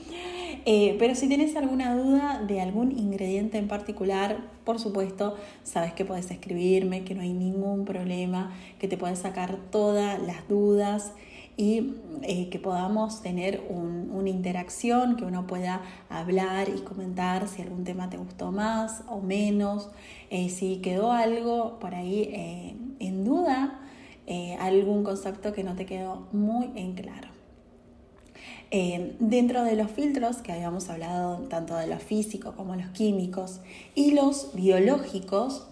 Eh, 0.64 0.95
pero 1.00 1.16
si 1.16 1.26
tienes 1.26 1.57
alguna 1.57 1.97
duda 1.97 2.40
de 2.47 2.61
algún 2.61 2.97
ingrediente 2.97 3.59
en 3.59 3.66
particular, 3.66 4.38
por 4.64 4.78
supuesto, 4.78 5.35
sabes 5.64 5.92
que 5.92 6.04
puedes 6.04 6.31
escribirme, 6.31 7.02
que 7.02 7.16
no 7.16 7.23
hay 7.23 7.33
ningún 7.33 7.85
problema, 7.85 8.52
que 8.78 8.87
te 8.87 8.97
puedes 8.97 9.19
sacar 9.19 9.57
todas 9.73 10.23
las 10.23 10.47
dudas 10.49 11.14
y 11.62 11.95
eh, 12.23 12.49
que 12.50 12.59
podamos 12.59 13.23
tener 13.23 13.62
una 13.71 14.28
interacción, 14.28 15.14
que 15.14 15.25
uno 15.25 15.47
pueda 15.47 15.81
hablar 16.09 16.69
y 16.69 16.81
comentar 16.81 17.47
si 17.47 17.62
algún 17.62 17.85
tema 17.85 18.11
te 18.11 18.16
gustó 18.16 18.50
más 18.50 19.04
o 19.07 19.21
menos, 19.21 19.88
eh, 20.31 20.49
si 20.49 20.78
quedó 20.78 21.12
algo 21.12 21.78
por 21.78 21.95
ahí 21.95 22.31
eh, 22.33 22.75
en 22.99 23.25
duda, 23.25 23.78
algún 24.59 25.04
concepto 25.04 25.52
que 25.52 25.62
no 25.62 25.76
te 25.76 25.85
quedó 25.85 26.26
muy 26.33 26.71
en 26.75 26.95
claro. 26.95 27.28
dentro 29.21 29.62
de 29.62 29.76
los 29.76 29.90
filtros 29.90 30.38
que 30.38 30.52
habíamos 30.52 30.88
hablado 30.88 31.47
tanto 31.49 31.76
de 31.76 31.87
los 31.87 32.02
físicos 32.02 32.54
como 32.54 32.75
los 32.75 32.88
químicos 32.88 33.61
y 33.95 34.12
los 34.12 34.52
biológicos, 34.54 35.69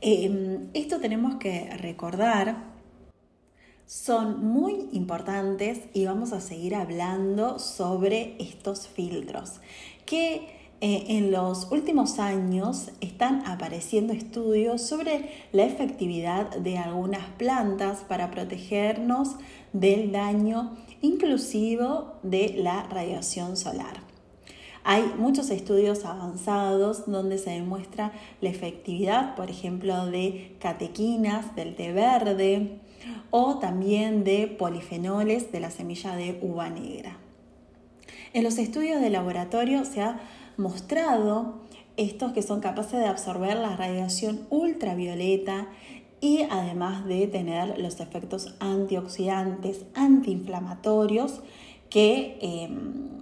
esto 0.00 1.00
tenemos 1.00 1.36
que 1.36 1.70
recordar 1.78 2.77
son 3.88 4.46
muy 4.46 4.86
importantes 4.92 5.80
y 5.94 6.04
vamos 6.04 6.34
a 6.34 6.42
seguir 6.42 6.74
hablando 6.74 7.58
sobre 7.58 8.36
estos 8.38 8.86
filtros 8.86 9.62
que 10.04 10.58
eh, 10.82 11.06
en 11.08 11.32
los 11.32 11.72
últimos 11.72 12.18
años 12.18 12.90
están 13.00 13.46
apareciendo 13.46 14.12
estudios 14.12 14.82
sobre 14.82 15.30
la 15.52 15.64
efectividad 15.64 16.54
de 16.58 16.76
algunas 16.76 17.30
plantas 17.38 18.00
para 18.06 18.30
protegernos 18.30 19.36
del 19.72 20.12
daño 20.12 20.76
inclusivo 21.00 22.18
de 22.22 22.56
la 22.58 22.82
radiación 22.82 23.56
solar. 23.56 24.02
Hay 24.84 25.14
muchos 25.18 25.48
estudios 25.48 26.04
avanzados 26.04 27.10
donde 27.10 27.38
se 27.38 27.50
demuestra 27.50 28.12
la 28.42 28.50
efectividad, 28.50 29.34
por 29.34 29.48
ejemplo, 29.48 30.06
de 30.06 30.56
catequinas 30.60 31.56
del 31.56 31.74
té 31.74 31.92
verde, 31.92 32.80
o 33.30 33.58
también 33.58 34.24
de 34.24 34.46
polifenoles 34.46 35.52
de 35.52 35.60
la 35.60 35.70
semilla 35.70 36.16
de 36.16 36.38
uva 36.42 36.68
negra. 36.70 37.18
En 38.32 38.44
los 38.44 38.58
estudios 38.58 39.00
de 39.00 39.10
laboratorio 39.10 39.84
se 39.84 40.02
ha 40.02 40.20
mostrado 40.56 41.54
estos 41.96 42.32
que 42.32 42.42
son 42.42 42.60
capaces 42.60 43.00
de 43.00 43.06
absorber 43.06 43.56
la 43.56 43.76
radiación 43.76 44.46
ultravioleta 44.50 45.68
y 46.20 46.42
además 46.50 47.04
de 47.06 47.26
tener 47.26 47.78
los 47.78 48.00
efectos 48.00 48.54
antioxidantes, 48.60 49.84
antiinflamatorios 49.94 51.40
que 51.90 52.38
em, 52.40 53.18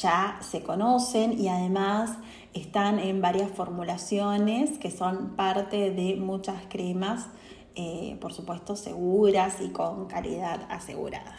ya 0.00 0.38
se 0.40 0.62
conocen 0.62 1.38
y 1.38 1.48
además 1.48 2.18
están 2.54 2.98
en 2.98 3.20
varias 3.20 3.50
formulaciones 3.50 4.78
que 4.78 4.90
son 4.90 5.36
parte 5.36 5.90
de 5.90 6.16
muchas 6.16 6.62
cremas 6.68 7.26
eh, 7.78 8.18
por 8.20 8.32
supuesto, 8.32 8.74
seguras 8.74 9.58
y 9.60 9.68
con 9.68 10.06
calidad 10.06 10.66
asegurada. 10.68 11.36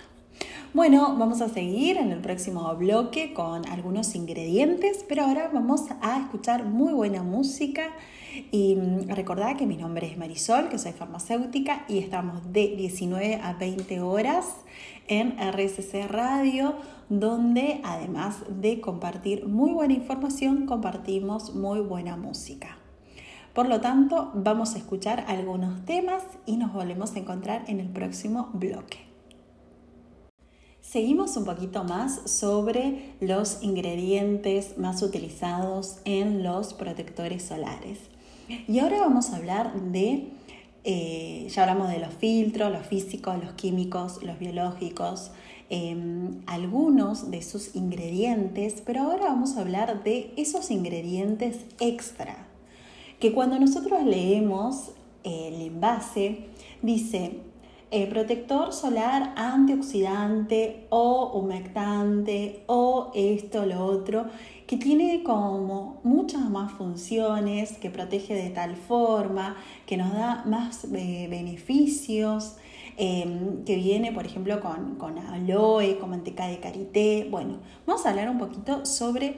Bueno, 0.74 1.18
vamos 1.18 1.42
a 1.42 1.50
seguir 1.50 1.98
en 1.98 2.12
el 2.12 2.22
próximo 2.22 2.74
bloque 2.76 3.34
con 3.34 3.68
algunos 3.68 4.16
ingredientes, 4.16 5.04
pero 5.08 5.24
ahora 5.24 5.50
vamos 5.54 5.82
a 6.02 6.18
escuchar 6.18 6.64
muy 6.64 6.94
buena 6.94 7.24
música 7.24 7.90
y 8.52 8.76
mm, 8.76 9.10
recordad 9.10 9.58
que 9.58 9.66
mi 9.66 9.76
nombre 9.76 10.08
es 10.08 10.18
Marisol, 10.18 10.70
que 10.70 10.78
soy 10.78 10.94
farmacéutica 10.94 11.84
y 11.90 11.98
estamos 11.98 12.54
de 12.54 12.76
19 12.78 13.42
a 13.44 13.54
20 13.54 14.00
horas 14.00 14.46
en 15.10 15.36
RSC 15.38 16.08
Radio, 16.08 16.76
donde 17.10 17.82
además 17.84 18.38
de 18.48 18.80
compartir 18.80 19.46
muy 19.46 19.74
buena 19.74 19.94
información, 19.94 20.68
compartimos 20.68 21.54
muy 21.54 21.82
buena 21.82 22.16
música. 22.16 22.79
Por 23.60 23.68
lo 23.68 23.82
tanto, 23.82 24.32
vamos 24.36 24.74
a 24.74 24.78
escuchar 24.78 25.26
algunos 25.28 25.84
temas 25.84 26.24
y 26.46 26.56
nos 26.56 26.72
volvemos 26.72 27.14
a 27.14 27.20
encontrar 27.20 27.66
en 27.68 27.82
el 27.82 27.90
próximo 27.90 28.52
bloque. 28.54 29.00
Seguimos 30.80 31.36
un 31.36 31.44
poquito 31.44 31.84
más 31.84 32.22
sobre 32.32 33.16
los 33.20 33.62
ingredientes 33.62 34.78
más 34.78 35.02
utilizados 35.02 35.98
en 36.06 36.42
los 36.42 36.74
protectores 36.74 37.44
solares. 37.44 38.00
Y 38.48 38.80
ahora 38.80 39.02
vamos 39.02 39.32
a 39.32 39.36
hablar 39.36 39.74
de, 39.74 40.30
eh, 40.86 41.46
ya 41.54 41.64
hablamos 41.64 41.90
de 41.90 42.00
los 42.00 42.14
filtros, 42.14 42.72
los 42.72 42.88
físicos, 42.88 43.44
los 43.44 43.56
químicos, 43.56 44.24
los 44.24 44.40
biológicos, 44.40 45.32
em, 45.70 46.44
algunos 46.46 47.30
de 47.30 47.42
sus 47.42 47.76
ingredientes, 47.76 48.82
pero 48.86 49.02
ahora 49.02 49.26
vamos 49.26 49.58
a 49.58 49.60
hablar 49.60 50.02
de 50.06 50.34
esos 50.38 50.72
ingredientes 50.72 51.58
extra 51.82 52.49
que 53.20 53.34
cuando 53.34 53.60
nosotros 53.60 54.04
leemos 54.04 54.92
el 55.24 55.62
envase, 55.62 56.46
dice 56.82 57.42
eh, 57.92 58.06
protector 58.06 58.72
solar 58.72 59.34
antioxidante 59.36 60.86
o 60.90 61.32
humectante 61.34 62.64
o 62.68 63.12
esto, 63.16 63.66
lo 63.66 63.84
otro, 63.84 64.28
que 64.68 64.78
tiene 64.78 65.24
como 65.24 66.00
muchas 66.04 66.48
más 66.52 66.72
funciones, 66.72 67.80
que 67.80 67.90
protege 67.90 68.36
de 68.36 68.52
tal 68.52 68.76
forma, 68.76 69.56
que 69.88 69.98
nos 69.98 70.14
da 70.14 70.44
más 70.46 70.86
eh, 70.86 71.28
beneficios, 71.32 72.58
em, 72.96 73.64
que 73.66 73.76
viene, 73.76 74.12
por 74.12 74.28
ejemplo, 74.28 74.62
con, 74.62 74.96
con 74.98 75.18
aloe, 75.18 75.98
con 76.00 76.12
manteca 76.12 76.46
de 76.46 76.60
karité. 76.60 77.28
Bueno, 77.32 77.58
vamos 77.88 78.06
a 78.06 78.12
hablar 78.12 78.30
un 78.30 78.38
poquito 78.38 78.86
sobre 78.86 79.36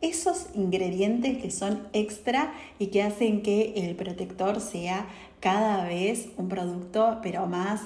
esos 0.00 0.46
ingredientes 0.54 1.38
que 1.38 1.50
son 1.50 1.88
extra 1.92 2.52
y 2.78 2.88
que 2.88 3.02
hacen 3.02 3.42
que 3.42 3.74
el 3.76 3.96
protector 3.96 4.60
sea 4.60 5.06
cada 5.40 5.84
vez 5.84 6.28
un 6.36 6.48
producto 6.48 7.18
pero 7.22 7.46
más 7.46 7.82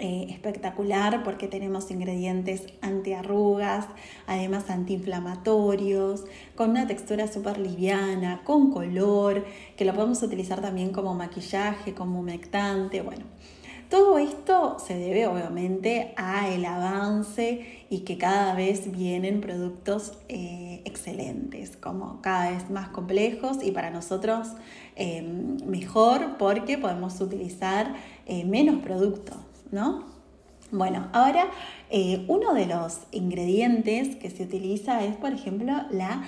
eh, 0.00 0.26
espectacular 0.28 1.22
porque 1.22 1.46
tenemos 1.46 1.90
ingredientes 1.92 2.64
antiarrugas, 2.80 3.86
además 4.26 4.68
antiinflamatorios, 4.68 6.24
con 6.56 6.70
una 6.70 6.88
textura 6.88 7.28
súper 7.28 7.58
liviana, 7.58 8.42
con 8.42 8.72
color, 8.72 9.44
que 9.76 9.84
lo 9.84 9.94
podemos 9.94 10.20
utilizar 10.22 10.60
también 10.60 10.90
como 10.90 11.14
maquillaje, 11.14 11.94
como 11.94 12.18
humectante, 12.18 13.02
bueno. 13.02 13.24
Todo 13.90 14.18
esto 14.18 14.78
se 14.78 14.96
debe 14.96 15.26
obviamente 15.26 16.14
a 16.16 16.48
el 16.48 16.64
avance 16.64 17.84
y 17.90 18.00
que 18.00 18.16
cada 18.18 18.54
vez 18.54 18.90
vienen 18.90 19.40
productos 19.40 20.14
eh, 20.28 20.80
excelentes, 20.84 21.76
como 21.76 22.20
cada 22.22 22.50
vez 22.50 22.70
más 22.70 22.88
complejos 22.88 23.58
y 23.62 23.72
para 23.72 23.90
nosotros 23.90 24.48
em, 24.96 25.58
mejor 25.66 26.38
porque 26.38 26.78
podemos 26.78 27.20
utilizar 27.20 27.94
eh, 28.26 28.44
menos 28.44 28.82
productos, 28.82 29.36
¿no? 29.70 30.06
Bueno, 30.70 31.08
ahora 31.12 31.50
eh, 31.90 32.24
uno 32.26 32.54
de 32.54 32.66
los 32.66 33.00
ingredientes 33.12 34.16
que 34.16 34.30
se 34.30 34.44
utiliza 34.44 35.04
es, 35.04 35.14
por 35.16 35.32
ejemplo, 35.32 35.72
la 35.90 36.24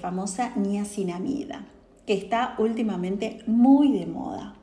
famosa 0.00 0.52
niacinamida, 0.54 1.66
que 2.06 2.14
está 2.14 2.54
últimamente 2.58 3.40
muy 3.48 3.90
de 3.90 4.06
moda. 4.06 4.54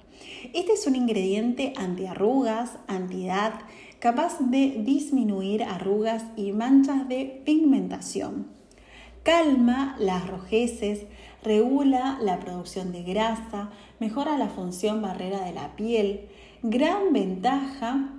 Este 0.53 0.73
es 0.73 0.87
un 0.87 0.95
ingrediente 0.95 1.73
antiarrugas, 1.77 2.77
antiedad, 2.87 3.53
capaz 3.99 4.39
de 4.39 4.81
disminuir 4.83 5.63
arrugas 5.63 6.23
y 6.35 6.51
manchas 6.51 7.07
de 7.07 7.41
pigmentación. 7.45 8.47
Calma 9.23 9.95
las 9.99 10.27
rojeces, 10.27 11.05
regula 11.43 12.17
la 12.21 12.39
producción 12.39 12.91
de 12.91 13.03
grasa, 13.03 13.69
mejora 13.99 14.37
la 14.37 14.49
función 14.49 15.01
barrera 15.01 15.45
de 15.45 15.53
la 15.53 15.75
piel. 15.75 16.27
Gran 16.63 17.13
ventaja 17.13 18.09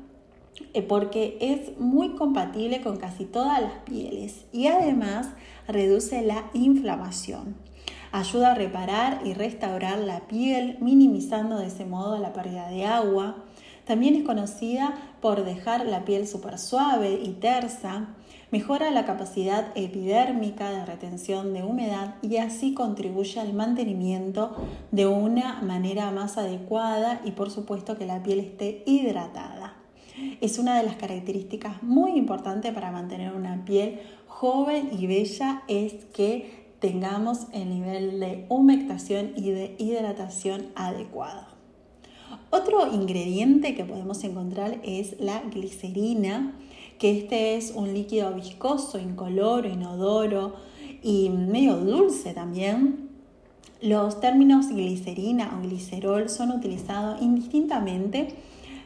eh, 0.74 0.82
porque 0.82 1.38
es 1.40 1.78
muy 1.78 2.10
compatible 2.10 2.82
con 2.82 2.98
casi 2.98 3.24
todas 3.24 3.60
las 3.60 3.72
pieles 3.84 4.44
y 4.52 4.68
además 4.68 5.28
reduce 5.66 6.22
la 6.22 6.50
inflamación. 6.52 7.56
Ayuda 8.12 8.52
a 8.52 8.54
reparar 8.54 9.22
y 9.24 9.32
restaurar 9.32 9.98
la 9.98 10.20
piel, 10.28 10.76
minimizando 10.80 11.56
de 11.56 11.68
ese 11.68 11.86
modo 11.86 12.18
la 12.18 12.34
pérdida 12.34 12.68
de 12.68 12.84
agua. 12.84 13.36
También 13.86 14.14
es 14.14 14.22
conocida 14.22 14.94
por 15.22 15.46
dejar 15.46 15.86
la 15.86 16.04
piel 16.04 16.28
súper 16.28 16.58
suave 16.58 17.18
y 17.22 17.30
tersa. 17.30 18.08
Mejora 18.50 18.90
la 18.90 19.06
capacidad 19.06 19.68
epidérmica 19.76 20.70
de 20.70 20.84
retención 20.84 21.54
de 21.54 21.62
humedad 21.62 22.16
y 22.20 22.36
así 22.36 22.74
contribuye 22.74 23.40
al 23.40 23.54
mantenimiento 23.54 24.56
de 24.90 25.06
una 25.06 25.62
manera 25.62 26.10
más 26.10 26.36
adecuada 26.36 27.22
y 27.24 27.30
por 27.30 27.50
supuesto 27.50 27.96
que 27.96 28.04
la 28.04 28.22
piel 28.22 28.40
esté 28.40 28.82
hidratada. 28.84 29.76
Es 30.42 30.58
una 30.58 30.76
de 30.76 30.82
las 30.82 30.96
características 30.96 31.82
muy 31.82 32.12
importantes 32.18 32.74
para 32.74 32.90
mantener 32.90 33.32
una 33.32 33.64
piel 33.64 34.00
joven 34.26 34.90
y 34.98 35.06
bella 35.06 35.62
es 35.66 36.04
que 36.12 36.61
tengamos 36.82 37.46
el 37.52 37.70
nivel 37.70 38.18
de 38.18 38.44
humectación 38.48 39.34
y 39.36 39.52
de 39.52 39.76
hidratación 39.78 40.66
adecuado. 40.74 41.46
Otro 42.50 42.92
ingrediente 42.92 43.76
que 43.76 43.84
podemos 43.84 44.24
encontrar 44.24 44.80
es 44.82 45.14
la 45.20 45.40
glicerina, 45.42 46.58
que 46.98 47.16
este 47.16 47.56
es 47.56 47.72
un 47.76 47.94
líquido 47.94 48.34
viscoso, 48.34 48.98
incoloro, 48.98 49.68
inodoro 49.68 50.56
y 51.04 51.30
medio 51.30 51.76
dulce 51.76 52.34
también. 52.34 53.10
Los 53.80 54.20
términos 54.20 54.68
glicerina 54.68 55.56
o 55.56 55.62
glicerol 55.62 56.28
son 56.28 56.50
utilizados 56.50 57.22
indistintamente 57.22 58.34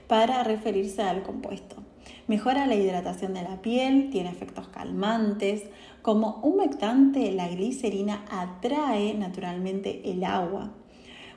para 0.06 0.44
referirse 0.44 1.00
al 1.00 1.22
compuesto. 1.22 1.85
Mejora 2.28 2.66
la 2.66 2.74
hidratación 2.74 3.34
de 3.34 3.42
la 3.42 3.62
piel, 3.62 4.10
tiene 4.10 4.30
efectos 4.30 4.66
calmantes. 4.68 5.62
Como 6.02 6.40
humectante, 6.42 7.30
la 7.30 7.48
glicerina 7.48 8.24
atrae 8.28 9.14
naturalmente 9.14 10.10
el 10.10 10.24
agua. 10.24 10.72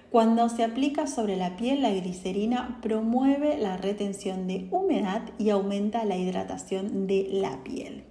Cuando 0.09 0.49
se 0.49 0.63
aplica 0.63 1.05
sobre 1.05 1.37
la 1.37 1.55
piel, 1.55 1.83
la 1.83 1.91
glicerina 1.91 2.79
promueve 2.81 3.59
la 3.59 3.77
retención 3.77 4.47
de 4.47 4.67
humedad 4.71 5.21
y 5.37 5.51
aumenta 5.51 6.05
la 6.05 6.17
hidratación 6.17 7.05
de 7.05 7.27
la 7.31 7.63
piel. 7.63 8.03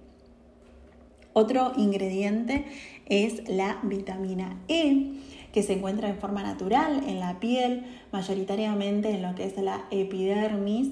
Otro 1.33 1.73
ingrediente 1.75 2.65
es 3.07 3.47
la 3.49 3.79
vitamina 3.83 4.61
E, 4.69 5.11
que 5.51 5.63
se 5.63 5.73
encuentra 5.73 6.09
en 6.09 6.17
forma 6.17 6.43
natural 6.43 7.03
en 7.07 7.19
la 7.19 7.41
piel, 7.41 7.85
mayoritariamente 8.13 9.09
en 9.09 9.21
lo 9.21 9.35
que 9.35 9.45
es 9.45 9.57
la 9.57 9.85
epidermis, 9.91 10.91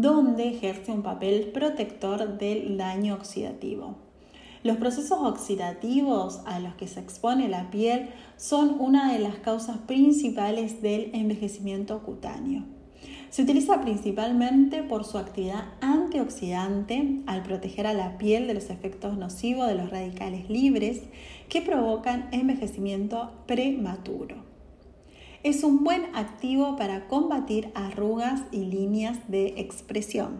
donde 0.00 0.48
ejerce 0.48 0.92
un 0.92 1.02
papel 1.02 1.52
protector 1.54 2.36
del 2.38 2.76
daño 2.76 3.14
oxidativo. 3.14 3.96
Los 4.62 4.76
procesos 4.76 5.18
oxidativos 5.22 6.40
a 6.44 6.60
los 6.60 6.74
que 6.74 6.86
se 6.86 7.00
expone 7.00 7.48
la 7.48 7.70
piel 7.70 8.10
son 8.36 8.76
una 8.78 9.12
de 9.12 9.20
las 9.20 9.36
causas 9.36 9.78
principales 9.78 10.82
del 10.82 11.10
envejecimiento 11.14 12.02
cutáneo. 12.02 12.64
Se 13.30 13.42
utiliza 13.42 13.80
principalmente 13.80 14.82
por 14.82 15.04
su 15.04 15.18
actividad 15.18 15.64
antioxidante 15.80 17.22
al 17.26 17.42
proteger 17.42 17.86
a 17.86 17.94
la 17.94 18.18
piel 18.18 18.46
de 18.46 18.54
los 18.54 18.70
efectos 18.70 19.16
nocivos 19.16 19.66
de 19.66 19.76
los 19.76 19.90
radicales 19.90 20.50
libres 20.50 21.02
que 21.48 21.62
provocan 21.62 22.28
envejecimiento 22.32 23.30
prematuro. 23.46 24.45
Es 25.46 25.62
un 25.62 25.84
buen 25.84 26.06
activo 26.16 26.74
para 26.74 27.06
combatir 27.06 27.70
arrugas 27.76 28.42
y 28.50 28.64
líneas 28.64 29.16
de 29.28 29.60
expresión. 29.60 30.38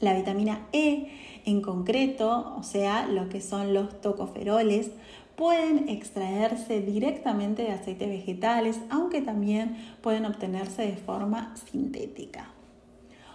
La 0.00 0.14
vitamina 0.14 0.66
E 0.72 1.08
en 1.44 1.60
concreto, 1.60 2.54
o 2.56 2.62
sea, 2.62 3.06
lo 3.08 3.28
que 3.28 3.42
son 3.42 3.74
los 3.74 4.00
tocoferoles, 4.00 4.90
pueden 5.36 5.90
extraerse 5.90 6.80
directamente 6.80 7.64
de 7.64 7.72
aceites 7.72 8.08
vegetales, 8.08 8.80
aunque 8.88 9.20
también 9.20 9.76
pueden 10.00 10.24
obtenerse 10.24 10.86
de 10.86 10.96
forma 10.96 11.54
sintética. 11.70 12.48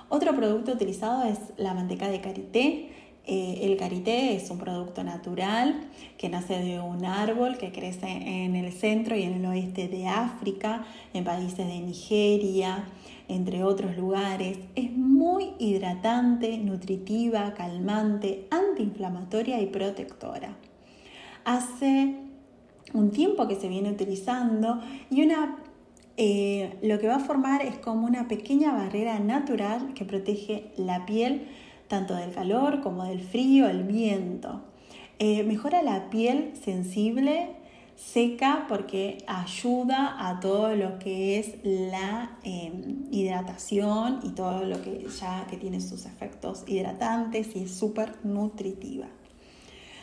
Otro 0.10 0.36
producto 0.36 0.72
utilizado 0.72 1.26
es 1.26 1.38
la 1.58 1.76
manteca 1.76 2.10
de 2.10 2.22
karité. 2.22 2.89
Eh, 3.28 3.60
el 3.64 3.78
karité 3.78 4.36
es 4.36 4.50
un 4.50 4.58
producto 4.58 5.04
natural 5.04 5.80
que 6.18 6.28
nace 6.28 6.58
de 6.58 6.80
un 6.80 7.06
árbol 7.06 7.58
que 7.58 7.72
crece 7.72 8.08
en 8.08 8.56
el 8.56 8.74
centro 8.74 9.16
y 9.16 9.24
en 9.24 9.34
el 9.34 9.46
oeste 9.46 9.88
de 9.88 10.08
África, 10.08 10.86
en 11.14 11.24
países 11.24 11.68
de 11.68 11.80
Nigeria, 11.80 12.86
entre 13.28 13.64
otros 13.64 13.96
lugares. 13.96 14.58
Es 14.76 14.92
muy 14.92 15.52
hidratante, 15.60 16.58
nutritiva, 16.58 17.54
calmante, 17.54 18.48
antiinflamatoria 18.50 19.62
y 19.62 19.68
protectora 19.68 20.58
hace 21.46 22.16
un 22.94 23.12
tiempo 23.12 23.48
que 23.48 23.56
se 23.56 23.68
viene 23.68 23.92
utilizando 23.92 24.82
y 25.10 25.24
una, 25.24 25.58
eh, 26.18 26.78
lo 26.82 27.00
que 27.00 27.08
va 27.08 27.16
a 27.16 27.20
formar 27.20 27.62
es 27.62 27.78
como 27.78 28.06
una 28.06 28.28
pequeña 28.28 28.74
barrera 28.74 29.20
natural 29.20 29.94
que 29.94 30.06
protege 30.06 30.72
la 30.78 31.06
piel 31.06 31.48
tanto 31.91 32.15
del 32.15 32.32
calor 32.32 32.80
como 32.80 33.04
del 33.04 33.19
frío, 33.19 33.67
el 33.67 33.84
viento. 33.84 34.62
Eh, 35.19 35.43
mejora 35.43 35.84
la 35.84 36.10
piel 36.10 36.54
sensible, 36.63 37.49
seca, 37.97 38.65
porque 38.69 39.17
ayuda 39.27 40.15
a 40.17 40.39
todo 40.39 40.73
lo 40.73 40.99
que 40.99 41.38
es 41.38 41.58
la 41.63 42.38
em, 42.43 43.08
hidratación 43.12 44.21
y 44.23 44.30
todo 44.30 44.63
lo 44.63 44.82
que 44.82 45.06
ya 45.19 45.45
que 45.49 45.58
tiene 45.58 45.82
sus 45.82 46.06
efectos 46.06 46.63
hidratantes 46.65 47.58
y 47.58 47.63
es 47.63 47.75
súper 47.75 48.15
nutritiva. 48.23 49.08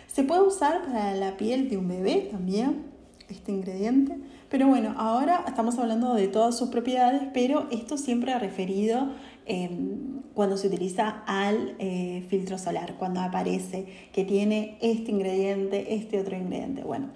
Se 0.09 0.25
puede 0.25 0.43
usar 0.43 0.85
para 0.85 1.15
la 1.15 1.39
piel 1.39 1.71
de 1.71 1.79
un 1.79 1.89
bebé 1.89 2.29
también, 2.31 2.85
este 3.31 3.51
ingrediente. 3.51 4.15
Pero 4.51 4.69
bueno, 4.69 4.95
ahora 4.99 5.45
estamos 5.49 5.79
hablando 5.79 6.13
de 6.15 6.29
todas 6.29 6.57
sus 6.57 6.69
propiedades, 6.69 7.23
pero 7.33 7.67
esto 7.71 7.97
siempre 7.97 8.33
ha 8.35 8.39
referido 8.39 9.09
em, 9.47 10.18
cuando 10.39 10.57
se 10.57 10.69
utiliza 10.69 11.25
al 11.27 11.75
eh, 11.81 12.25
filtro 12.29 12.59
solar, 12.59 12.95
cuando 12.97 13.19
aparece 13.19 13.87
que 14.13 14.23
tiene 14.23 14.79
este 14.81 15.11
ingrediente, 15.11 15.97
este 15.97 16.21
otro 16.21 16.37
ingrediente. 16.37 16.85
Bueno, 16.85 17.09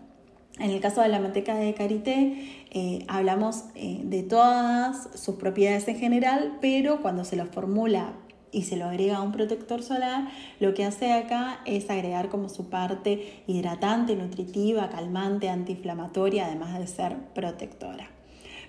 en 0.58 0.72
el 0.72 0.80
caso 0.80 1.02
de 1.02 1.08
la 1.08 1.20
manteca 1.20 1.54
de 1.54 1.72
karité, 1.72 2.64
eh, 2.72 3.04
hablamos 3.06 3.66
eh, 3.76 4.00
de 4.02 4.24
todas 4.24 5.08
sus 5.14 5.36
propiedades 5.36 5.86
en 5.86 6.00
general, 6.00 6.58
pero 6.60 7.00
cuando 7.00 7.24
se 7.24 7.36
lo 7.36 7.46
formula 7.46 8.14
y 8.50 8.64
se 8.64 8.76
lo 8.76 8.86
agrega 8.86 9.18
a 9.18 9.22
un 9.22 9.30
protector 9.30 9.84
solar, 9.84 10.26
lo 10.58 10.74
que 10.74 10.84
hace 10.84 11.12
acá 11.12 11.60
es 11.64 11.90
agregar 11.90 12.28
como 12.28 12.48
su 12.48 12.70
parte 12.70 13.44
hidratante, 13.46 14.16
nutritiva, 14.16 14.90
calmante, 14.90 15.48
antiinflamatoria, 15.48 16.46
además 16.46 16.76
de 16.76 16.88
ser 16.88 17.16
protectora. 17.36 18.10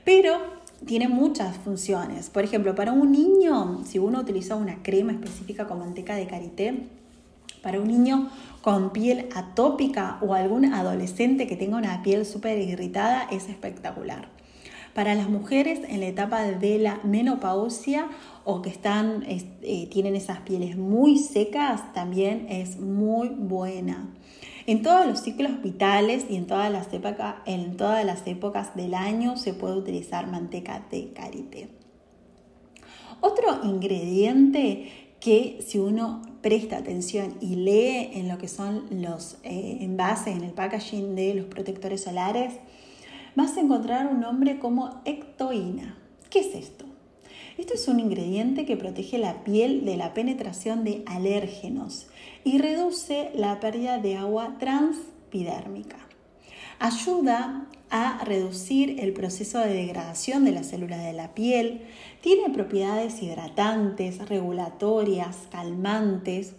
Pero 0.05 0.37
tiene 0.86 1.08
muchas 1.08 1.58
funciones. 1.58 2.30
Por 2.30 2.43
ejemplo, 2.43 2.76
para 2.76 2.91
un 2.91 3.12
niño, 3.12 3.82
si 3.86 4.00
uno 4.00 4.19
utiliza 4.19 4.56
una 4.56 4.82
crema 4.84 5.12
específica 5.12 5.67
con 5.67 5.80
manteca 5.80 6.15
de 6.15 6.28
karité, 6.28 6.88
para 7.62 7.80
un 7.80 7.88
niño 7.88 8.30
con 8.62 8.91
piel 8.91 9.30
atópica 9.34 10.17
o 10.22 10.34
algún 10.34 10.65
adolescente 10.65 11.48
que 11.48 11.56
tenga 11.56 11.78
una 11.78 12.04
piel 12.04 12.26
súper 12.26 12.58
irritada, 12.60 13.28
es 13.32 13.50
espectacular. 13.50 14.28
Para 14.93 15.15
las 15.15 15.28
mujeres 15.28 15.80
en 15.88 16.02
la 16.02 16.06
etapa 16.06 16.43
de 16.43 16.78
la 16.78 17.00
menopausia 17.04 18.08
o 18.43 18.62
que 18.62 18.69
están, 18.69 19.24
eh, 19.28 19.88
tienen 19.89 20.15
esas 20.15 20.41
pieles 20.41 20.78
muy 20.78 21.17
secas, 21.17 21.93
también 21.93 22.46
es 22.50 22.80
muy 22.80 23.30
buena. 23.30 24.10
En 24.65 24.82
todos 24.82 25.06
los 25.06 25.19
ciclos 25.19 25.62
vitales 25.62 26.26
y 26.30 26.38
en 26.38 26.47
todas 26.47 26.71
las, 26.71 26.93
épocas, 26.93 27.36
en 27.45 27.76
todas 27.76 28.06
las 28.06 28.26
épocas 28.26 28.76
del 28.76 28.93
año 28.93 29.36
se 29.36 29.54
puede 29.54 29.76
utilizar 29.76 30.28
manteca 30.28 30.86
de 30.89 31.12
karité. 31.12 31.67
Otro 33.19 33.60
ingrediente 33.63 35.15
que 35.19 35.60
si 35.65 35.80
uno 35.80 36.21
presta 36.41 36.78
atención 36.78 37.36
y 37.41 37.56
lee 37.56 38.12
en 38.13 38.30
lo 38.30 38.38
que 38.38 38.47
son 38.47 38.86
los 38.89 39.38
eh, 39.43 39.80
envases, 39.82 40.36
en 40.36 40.43
el 40.43 40.52
packaging 40.52 41.15
de 41.15 41.34
los 41.34 41.45
protectores 41.45 42.04
solares, 42.04 42.54
vas 43.36 43.58
a 43.58 43.62
encontrar 43.62 44.08
un 44.08 44.21
nombre 44.21 44.60
como 44.60 45.02
ectoína. 45.04 45.97
¿Qué 46.30 46.39
es 46.39 46.56
esto? 46.56 46.86
Esto 47.58 47.73
es 47.73 47.88
un 47.88 47.99
ingrediente 47.99 48.65
que 48.65 48.78
protege 48.78 49.17
la 49.17 49.43
piel 49.43 49.86
de 49.86 49.97
la 49.97 50.13
penetración 50.13 50.84
de 50.84 51.04
alérgenos 51.06 52.08
y 52.43 52.58
reduce 52.58 53.32
la 53.36 53.60
pérdida 53.60 53.99
de 53.99 54.17
agua 54.17 54.58
transpidérmica. 54.60 55.97
Ayuda 56.79 57.67
a 57.89 58.23
reducir 58.25 58.99
el 58.99 59.13
proceso 59.13 59.60
de 59.60 59.73
degradación 59.73 60.45
de 60.45 60.51
las 60.51 60.67
células 60.67 61.03
de 61.03 61.13
la 61.13 61.34
piel, 61.36 61.82
tiene 62.21 62.49
propiedades 62.49 63.21
hidratantes, 63.21 64.27
regulatorias, 64.27 65.47
calmantes, 65.51 66.53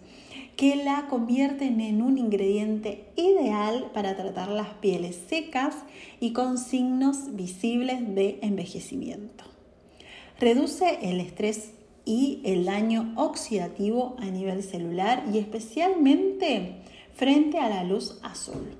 que 0.55 0.77
la 0.77 1.07
convierten 1.09 1.81
en 1.81 2.01
un 2.01 2.17
ingrediente 2.17 3.09
ideal 3.17 3.91
para 3.93 4.15
tratar 4.15 4.47
las 4.47 4.69
pieles 4.75 5.19
secas 5.27 5.75
y 6.21 6.31
con 6.31 6.57
signos 6.57 7.35
visibles 7.35 8.15
de 8.15 8.39
envejecimiento. 8.41 9.43
Reduce 10.39 10.99
el 11.01 11.19
estrés 11.19 11.71
y 12.05 12.41
el 12.45 12.65
daño 12.65 13.13
oxidativo 13.15 14.15
a 14.19 14.25
nivel 14.25 14.63
celular 14.63 15.23
y 15.33 15.39
especialmente 15.39 16.75
frente 17.15 17.59
a 17.59 17.69
la 17.69 17.83
luz 17.83 18.19
azul. 18.21 18.75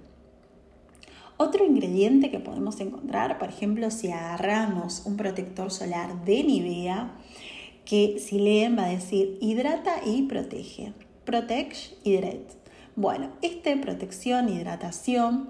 Otro 1.37 1.65
ingrediente 1.65 2.31
que 2.31 2.39
podemos 2.39 2.79
encontrar, 2.79 3.39
por 3.39 3.49
ejemplo, 3.49 3.91
si 3.91 4.09
agarramos 4.09 5.03
un 5.05 5.17
protector 5.17 5.69
solar 5.69 6.23
de 6.23 6.43
Nivea, 6.43 7.11
que 7.83 8.19
si 8.19 8.39
leen 8.39 8.77
va 8.77 8.85
a 8.85 8.89
decir 8.89 9.37
hidrata 9.41 9.97
y 10.05 10.23
protege. 10.23 10.93
Protect, 11.25 11.75
hydrate. 12.03 12.47
Bueno, 12.95 13.31
este 13.41 13.75
protección, 13.75 14.47
hidratación, 14.47 15.49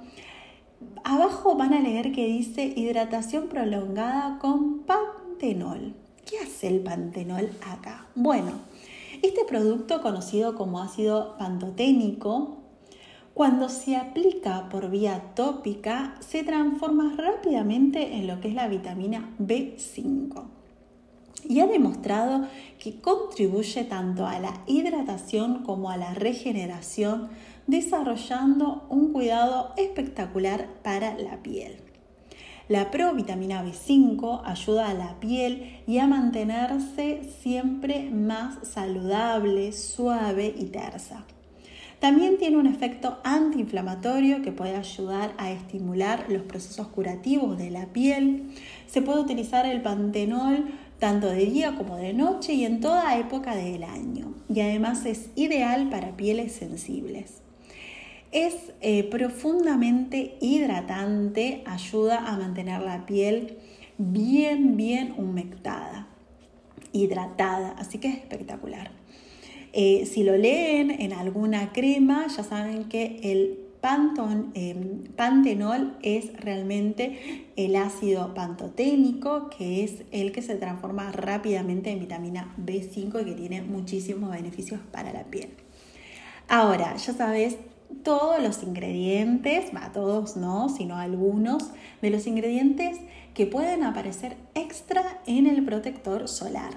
abajo 1.04 1.56
van 1.56 1.74
a 1.74 1.82
leer 1.82 2.12
que 2.12 2.26
dice 2.26 2.74
hidratación 2.76 3.48
prolongada 3.48 4.40
con 4.40 4.80
pantenol. 4.80 5.94
¿Qué 6.26 6.40
hace 6.40 6.68
el 6.68 6.82
pantenol 6.82 7.52
acá? 7.62 8.08
Bueno, 8.16 8.54
este 9.22 9.46
producto 9.46 10.02
conocido 10.02 10.56
como 10.56 10.82
ácido 10.82 11.38
pantoténico 11.38 12.58
cuando 13.36 13.70
se 13.70 13.96
aplica 13.96 14.68
por 14.70 14.90
vía 14.90 15.34
tópica 15.36 16.16
se 16.22 16.44
transforma 16.44 17.16
rápidamente 17.16 18.16
en 18.16 18.28
lo 18.28 18.42
que 18.42 18.48
es 18.48 18.56
la 18.56 18.68
vitamina 18.68 19.36
B5 19.40 20.56
y 21.48 21.60
ha 21.60 21.68
demostrado 21.68 22.48
que 22.80 23.02
contribuye 23.02 23.84
tanto 23.84 24.26
a 24.26 24.40
la 24.40 24.64
hidratación 24.66 25.64
como 25.64 25.92
a 25.92 25.98
la 25.98 26.14
regeneración, 26.14 27.30
desarrollando 27.68 28.86
un 28.90 29.14
cuidado 29.14 29.74
espectacular 29.78 30.68
para 30.82 31.16
la 31.18 31.44
piel. 31.44 31.85
La 32.68 32.90
provitamina 32.90 33.64
B5 33.64 34.42
ayuda 34.44 34.90
a 34.90 34.96
la 34.96 35.20
piel 35.20 35.82
y 35.86 36.00
a 36.00 36.08
mantenerse 36.08 37.22
siempre 37.44 38.10
más 38.10 38.68
saludable, 38.68 39.72
suave 39.72 40.56
y 40.58 40.66
tersa. 40.66 41.26
También 42.00 42.40
tiene 42.40 42.58
un 42.58 42.66
efecto 42.66 43.20
antiinflamatorio 43.24 44.42
que 44.42 44.52
puede 44.52 44.76
ayudar 44.76 45.36
a 45.38 45.52
estimular 45.52 46.26
los 46.28 46.42
procesos 46.42 46.88
curativos 46.88 47.56
de 47.60 47.70
la 47.70 47.86
piel. 47.86 48.50
Se 48.88 49.04
puede 49.04 49.22
utilizar 49.22 49.68
el 49.68 49.84
pantenol 49.84 50.66
tanto 50.98 51.28
de 51.28 51.46
día 51.46 51.76
como 51.76 51.98
de 51.98 52.14
noche 52.14 52.54
y 52.54 52.66
en 52.66 52.80
toda 52.80 53.20
época 53.20 53.56
del 53.56 53.84
año. 53.84 54.34
Y 54.50 54.62
además 54.62 55.06
es 55.06 55.30
ideal 55.36 55.90
para 55.90 56.18
pieles 56.18 56.52
sensibles. 56.54 57.45
Es 58.36 58.74
eh, 58.82 59.04
profundamente 59.06 60.36
hidratante, 60.42 61.64
ayuda 61.66 62.28
a 62.28 62.38
mantener 62.38 62.82
la 62.82 63.06
piel 63.06 63.58
bien, 63.98 64.76
bien 64.76 65.14
humectada, 65.18 66.08
hidratada, 66.92 67.76
así 67.78 67.98
que 67.98 68.10
es 68.10 68.16
espectacular. 68.18 68.92
Eh, 69.72 70.06
si 70.06 70.24
lo 70.24 70.36
leen 70.36 70.92
en 70.92 71.14
alguna 71.14 71.72
crema, 71.72 72.28
ya 72.28 72.44
saben 72.44 72.90
que 72.90 73.20
el 73.24 73.66
Em, 74.56 75.04
pantenol 75.16 75.96
es 76.02 76.34
realmente 76.40 77.46
el 77.56 77.76
ácido 77.76 78.34
pantoténico, 78.34 79.52
que 79.56 79.84
es 79.84 80.04
el 80.12 80.32
que 80.32 80.42
se 80.42 80.56
transforma 80.56 81.12
rápidamente 81.12 81.92
en 81.92 82.00
vitamina 82.00 82.56
B5 82.58 83.22
y 83.22 83.26
que 83.26 83.34
tiene 83.34 83.62
muchísimos 83.62 84.32
beneficios 84.32 84.80
para 84.92 85.14
la 85.14 85.26
piel. 85.26 85.50
Ahora, 86.48 86.96
ya 86.96 87.14
sabes 87.14 87.58
todos 88.04 88.42
los 88.42 88.64
ingredientes, 88.64 89.72
va, 89.76 89.92
todos 89.92 90.38
no, 90.38 90.70
sino 90.70 90.98
algunos 90.98 91.72
de 92.02 92.10
los 92.10 92.28
ingredientes 92.28 92.98
que 93.34 93.46
pueden 93.46 93.84
aparecer 93.84 94.38
extra 94.54 95.22
en 95.26 95.48
el 95.48 95.66
protector 95.66 96.28
solar. 96.28 96.72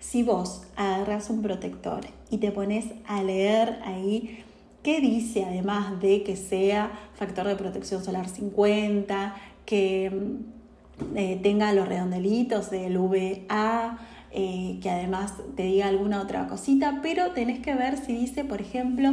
Si 0.00 0.22
vos 0.22 0.62
agarras 0.76 1.30
un 1.30 1.42
protector 1.42 2.00
y 2.30 2.38
te 2.38 2.50
pones 2.50 2.86
a 3.06 3.22
leer 3.22 3.78
ahí 3.84 4.44
¿Qué 4.82 5.00
dice 5.00 5.44
además 5.44 6.00
de 6.00 6.24
que 6.24 6.34
sea 6.34 6.90
factor 7.14 7.46
de 7.46 7.54
protección 7.54 8.02
solar 8.04 8.28
50, 8.28 9.34
que 9.64 10.10
mm, 10.10 11.16
eh, 11.16 11.40
tenga 11.40 11.72
los 11.72 11.86
redondelitos 11.86 12.70
del 12.70 12.98
VA, 12.98 13.98
eh, 14.32 14.78
que 14.82 14.90
además 14.90 15.34
te 15.54 15.62
diga 15.64 15.86
alguna 15.86 16.20
otra 16.20 16.48
cosita, 16.48 16.98
pero 17.00 17.30
tenés 17.30 17.60
que 17.60 17.74
ver 17.76 17.96
si 17.96 18.12
dice, 18.12 18.44
por 18.44 18.60
ejemplo, 18.60 19.12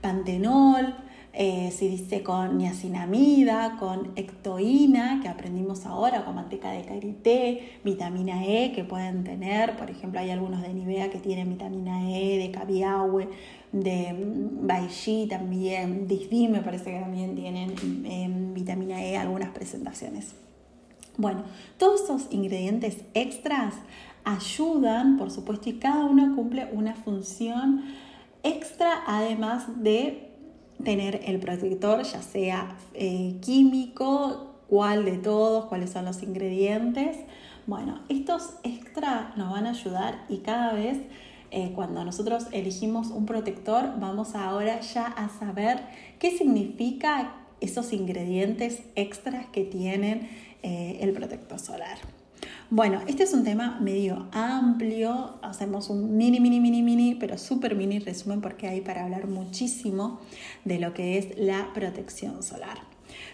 pantenol, 0.00 0.94
eh, 1.32 1.70
si 1.70 1.86
dice 1.86 2.24
con 2.24 2.58
niacinamida, 2.58 3.76
con 3.78 4.10
ectoína, 4.16 5.20
que 5.22 5.28
aprendimos 5.28 5.86
ahora, 5.86 6.24
con 6.24 6.34
manteca 6.34 6.72
de 6.72 6.82
karité, 6.82 7.78
vitamina 7.84 8.44
E 8.44 8.72
que 8.72 8.82
pueden 8.82 9.22
tener, 9.22 9.76
por 9.76 9.90
ejemplo, 9.90 10.18
hay 10.18 10.30
algunos 10.30 10.60
de 10.60 10.74
Nivea 10.74 11.08
que 11.10 11.18
tienen 11.18 11.48
vitamina 11.48 12.10
E, 12.10 12.38
de 12.38 12.50
cabiahue, 12.50 13.28
de 13.70 14.12
mm, 14.12 14.66
Baishi 14.66 15.26
también, 15.28 16.08
Disdi 16.08 16.48
me 16.48 16.62
parece 16.62 16.90
que 16.90 16.98
también 16.98 17.36
tienen 17.36 17.74
em, 18.04 18.52
vitamina 18.52 19.04
E 19.04 19.16
algunas 19.16 19.50
presentaciones. 19.50 20.34
Bueno, 21.16 21.44
todos 21.78 22.02
esos 22.02 22.26
ingredientes 22.32 23.04
extras 23.14 23.74
ayudan, 24.24 25.16
por 25.16 25.30
supuesto, 25.30 25.68
y 25.68 25.74
cada 25.74 26.06
uno 26.06 26.34
cumple 26.34 26.68
una 26.72 26.94
función 26.94 27.84
extra 28.42 29.02
además 29.06 29.82
de 29.82 30.30
tener 30.82 31.20
el 31.26 31.38
protector, 31.40 32.02
ya 32.02 32.22
sea 32.22 32.76
eh, 32.94 33.36
químico, 33.40 34.50
cuál 34.68 35.04
de 35.04 35.18
todos, 35.18 35.66
cuáles 35.66 35.90
son 35.90 36.04
los 36.04 36.22
ingredientes. 36.22 37.16
Bueno, 37.66 38.00
estos 38.08 38.54
extra 38.62 39.32
nos 39.36 39.50
van 39.50 39.66
a 39.66 39.70
ayudar 39.70 40.24
y 40.28 40.38
cada 40.38 40.72
vez 40.72 40.98
eh, 41.50 41.72
cuando 41.74 42.04
nosotros 42.04 42.46
elegimos 42.52 43.08
un 43.08 43.26
protector 43.26 43.98
vamos 43.98 44.34
ahora 44.34 44.80
ya 44.80 45.06
a 45.06 45.28
saber 45.28 45.82
qué 46.18 46.36
significa 46.36 47.34
esos 47.60 47.92
ingredientes 47.92 48.82
extras 48.94 49.46
que 49.46 49.64
tienen 49.64 50.28
eh, 50.62 50.98
el 51.00 51.12
protector 51.12 51.58
solar. 51.58 51.98
Bueno, 52.72 53.00
este 53.08 53.24
es 53.24 53.32
un 53.32 53.42
tema 53.42 53.78
medio 53.80 54.28
amplio, 54.30 55.40
hacemos 55.42 55.90
un 55.90 56.16
mini, 56.16 56.38
mini, 56.38 56.60
mini, 56.60 56.82
mini, 56.82 57.16
pero 57.16 57.36
súper 57.36 57.74
mini 57.74 57.98
resumen 57.98 58.40
porque 58.40 58.68
hay 58.68 58.80
para 58.80 59.02
hablar 59.02 59.26
muchísimo 59.26 60.20
de 60.64 60.78
lo 60.78 60.94
que 60.94 61.18
es 61.18 61.36
la 61.36 61.72
protección 61.74 62.44
solar. 62.44 62.78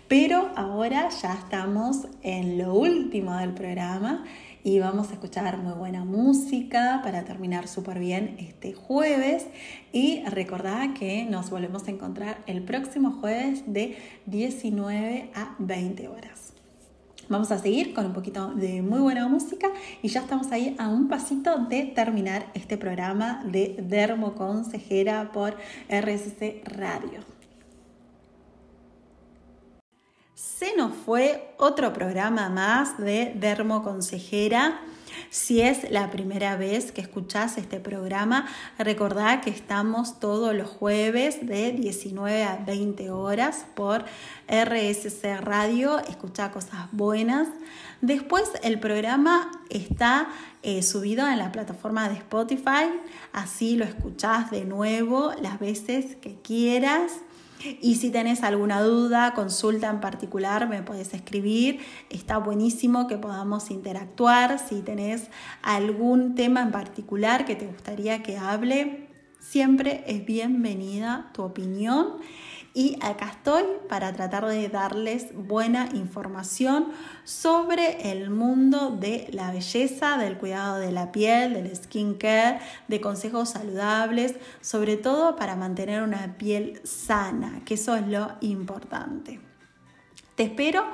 Pero 0.09 0.51
ahora 0.57 1.11
ya 1.11 1.35
estamos 1.35 2.09
en 2.23 2.57
lo 2.57 2.73
último 2.73 3.37
del 3.37 3.53
programa 3.53 4.25
y 4.65 4.79
vamos 4.79 5.11
a 5.11 5.13
escuchar 5.13 5.59
muy 5.59 5.75
buena 5.75 6.07
música 6.07 7.03
para 7.05 7.27
terminar 7.27 7.69
súper 7.69 7.99
bien 7.99 8.37
este 8.39 8.73
jueves. 8.73 9.49
Y 9.93 10.25
recordad 10.25 10.95
que 10.95 11.27
nos 11.27 11.51
volvemos 11.51 11.87
a 11.89 11.91
encontrar 11.91 12.39
el 12.47 12.63
próximo 12.63 13.11
jueves 13.21 13.65
de 13.67 13.99
19 14.25 15.31
a 15.35 15.57
20 15.59 16.09
horas. 16.09 16.56
Vamos 17.29 17.51
a 17.51 17.59
seguir 17.59 17.93
con 17.93 18.07
un 18.07 18.13
poquito 18.13 18.53
de 18.55 18.83
muy 18.83 19.01
buena 19.01 19.27
música 19.27 19.69
y 20.01 20.09
ya 20.09 20.21
estamos 20.21 20.53
ahí 20.53 20.77
a 20.79 20.89
un 20.89 21.09
pasito 21.09 21.59
de 21.59 21.83
terminar 21.83 22.47
este 22.55 22.77
programa 22.77 23.43
de 23.45 23.77
Dermo 23.83 24.37
Consejera 24.37 25.33
por 25.33 25.57
RSC 25.89 26.63
Radio. 26.65 27.21
Se 30.35 30.77
nos 30.77 30.95
fue 30.95 31.55
otro 31.59 31.93
programa 31.93 32.49
más 32.49 32.97
de 32.97 33.33
Dermo 33.35 33.83
Consejera. 33.83 34.81
Si 35.37 35.61
es 35.61 35.91
la 35.91 36.11
primera 36.11 36.57
vez 36.57 36.93
que 36.93 37.03
escuchás 37.03 37.59
este 37.59 37.79
programa, 37.79 38.47
recordá 38.79 39.43
que 39.43 39.51
estamos 39.51 40.19
todos 40.19 40.55
los 40.55 40.67
jueves 40.67 41.47
de 41.47 41.73
19 41.73 42.43
a 42.43 42.57
20 42.67 43.11
horas 43.11 43.67
por 43.75 44.07
RSC 44.49 45.39
Radio. 45.43 45.99
Escuchá 45.99 46.51
cosas 46.51 46.89
buenas. 46.91 47.49
Después 48.01 48.51
el 48.63 48.81
programa 48.81 49.51
está 49.69 50.29
eh, 50.63 50.83
subido 50.83 51.29
en 51.29 51.37
la 51.37 51.53
plataforma 51.53 52.09
de 52.09 52.15
Spotify, 52.15 52.89
así 53.35 53.77
lo 53.77 53.85
escuchás 53.85 54.51
de 54.51 54.65
nuevo 54.65 55.33
las 55.43 55.61
veces 55.61 56.17
que 56.17 56.37
quieras. 56.41 57.13
Y 57.81 57.97
si 57.97 58.11
tenés 58.11 58.43
alguna 58.43 58.81
duda, 58.83 59.35
consulta 59.35 59.91
en 59.91 60.01
particular, 60.01 60.69
me 60.69 60.83
puedes 60.83 61.15
escribir. 61.15 61.81
Está 62.11 62.39
buenísimo 62.39 63.07
que 63.07 63.19
podamos 63.19 63.71
interactuar. 63.71 64.59
Si 64.59 64.83
tenés 64.83 65.29
algún 65.63 66.35
tema 66.35 66.63
en 66.63 66.73
particular 66.73 67.45
que 67.45 67.57
te 67.57 67.67
gustaría 67.67 68.23
que 68.23 68.39
hable, 68.39 69.09
siempre 69.41 70.05
es 70.07 70.25
bienvenida 70.25 71.31
tu 71.33 71.43
opinión 71.43 72.15
y 72.77 72.99
acá 73.01 73.29
estoy 73.31 73.65
para 73.89 74.13
tratar 74.13 74.45
de 74.45 74.69
darles 74.69 75.29
buena 75.35 75.89
información 75.95 76.89
sobre 77.25 78.13
el 78.13 78.29
mundo 78.29 78.91
de 78.91 79.29
la 79.33 79.51
belleza, 79.51 80.19
del 80.19 80.37
cuidado 80.37 80.77
de 80.77 80.93
la 80.93 81.11
piel, 81.11 81.55
del 81.55 81.75
skincare, 81.75 82.61
de 82.87 83.01
consejos 83.01 83.49
saludables, 83.49 84.35
sobre 84.61 84.99
todo 84.99 85.37
para 85.37 85.57
mantener 85.57 86.03
una 86.03 86.37
piel 86.37 86.79
sana, 86.85 87.63
que 87.65 87.75
eso 87.75 87.97
es 87.97 88.07
lo 88.09 88.33
importante. 88.43 89.46
Te 90.37 90.43
espero 90.43 90.85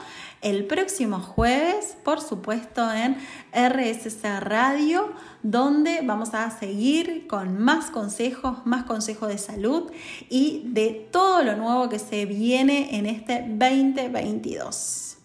el 0.40 0.66
próximo 0.66 1.18
jueves, 1.18 1.96
por 2.04 2.20
supuesto, 2.20 2.92
en 2.92 3.16
RSC 3.52 4.40
Radio, 4.40 5.12
donde 5.42 6.00
vamos 6.02 6.32
a 6.32 6.48
seguir 6.56 7.26
con 7.26 7.58
más 7.58 7.90
consejos, 7.90 8.64
más 8.64 8.84
consejos 8.84 9.28
de 9.28 9.38
salud 9.38 9.90
y 10.30 10.62
de 10.66 11.08
todo 11.10 11.42
lo 11.42 11.56
nuevo 11.56 11.88
que 11.88 11.98
se 11.98 12.24
viene 12.24 12.96
en 12.96 13.06
este 13.06 13.44
2022. 13.48 15.16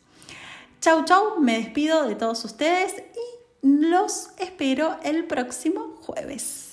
Chau, 0.81 1.05
chau, 1.05 1.39
me 1.39 1.59
despido 1.59 2.07
de 2.07 2.15
todos 2.15 2.43
ustedes 2.43 2.95
y 2.97 3.37
los 3.61 4.31
espero 4.39 4.97
el 5.03 5.25
próximo 5.25 5.95
jueves. 6.01 6.66